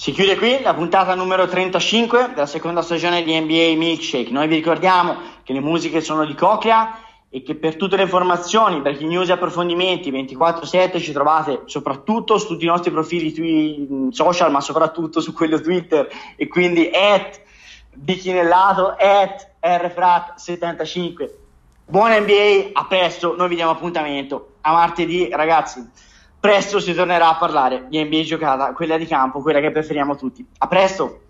Si 0.03 0.11
chiude 0.11 0.35
qui 0.35 0.59
la 0.61 0.73
puntata 0.73 1.15
numero 1.15 1.47
35 1.47 2.31
della 2.33 2.45
seconda 2.45 2.81
stagione 2.81 3.23
di 3.23 3.39
NBA 3.39 3.77
Milkshake. 3.77 4.31
Noi 4.31 4.49
vi 4.49 4.55
ricordiamo 4.55 5.15
che 5.43 5.53
le 5.53 5.61
musiche 5.61 6.01
sono 6.01 6.25
di 6.25 6.35
Coclea 6.35 6.97
e 7.29 7.41
che 7.41 7.55
per 7.55 7.77
tutte 7.77 7.95
le 7.95 8.01
informazioni, 8.01 8.81
breaking 8.81 9.09
news 9.09 9.29
e 9.29 9.31
approfondimenti 9.31 10.11
24-7 10.11 11.01
ci 11.01 11.13
trovate 11.13 11.61
soprattutto 11.67 12.37
su 12.37 12.47
tutti 12.47 12.65
i 12.65 12.67
nostri 12.67 12.91
profili 12.91 13.31
twi- 13.31 14.09
social, 14.11 14.51
ma 14.51 14.59
soprattutto 14.59 15.21
su 15.21 15.31
quello 15.31 15.61
Twitter 15.61 16.09
e 16.35 16.49
quindi 16.49 16.89
at 16.91 17.39
bichinellato, 17.93 18.97
at 18.99 19.51
rfrat75. 19.61 21.29
Buona 21.85 22.19
NBA, 22.19 22.71
a 22.73 22.85
presto, 22.87 23.37
noi 23.37 23.47
vi 23.47 23.55
diamo 23.55 23.71
appuntamento 23.71 24.55
a 24.59 24.73
martedì, 24.73 25.29
ragazzi. 25.31 26.11
Presto 26.43 26.81
si 26.81 26.93
tornerà 26.93 27.29
a 27.29 27.37
parlare 27.37 27.85
di 27.87 28.03
NBA 28.03 28.23
giocata, 28.23 28.73
quella 28.73 28.97
di 28.97 29.05
campo, 29.05 29.41
quella 29.41 29.61
che 29.61 29.71
preferiamo 29.71 30.17
tutti. 30.17 30.45
A 30.57 30.67
presto! 30.67 31.22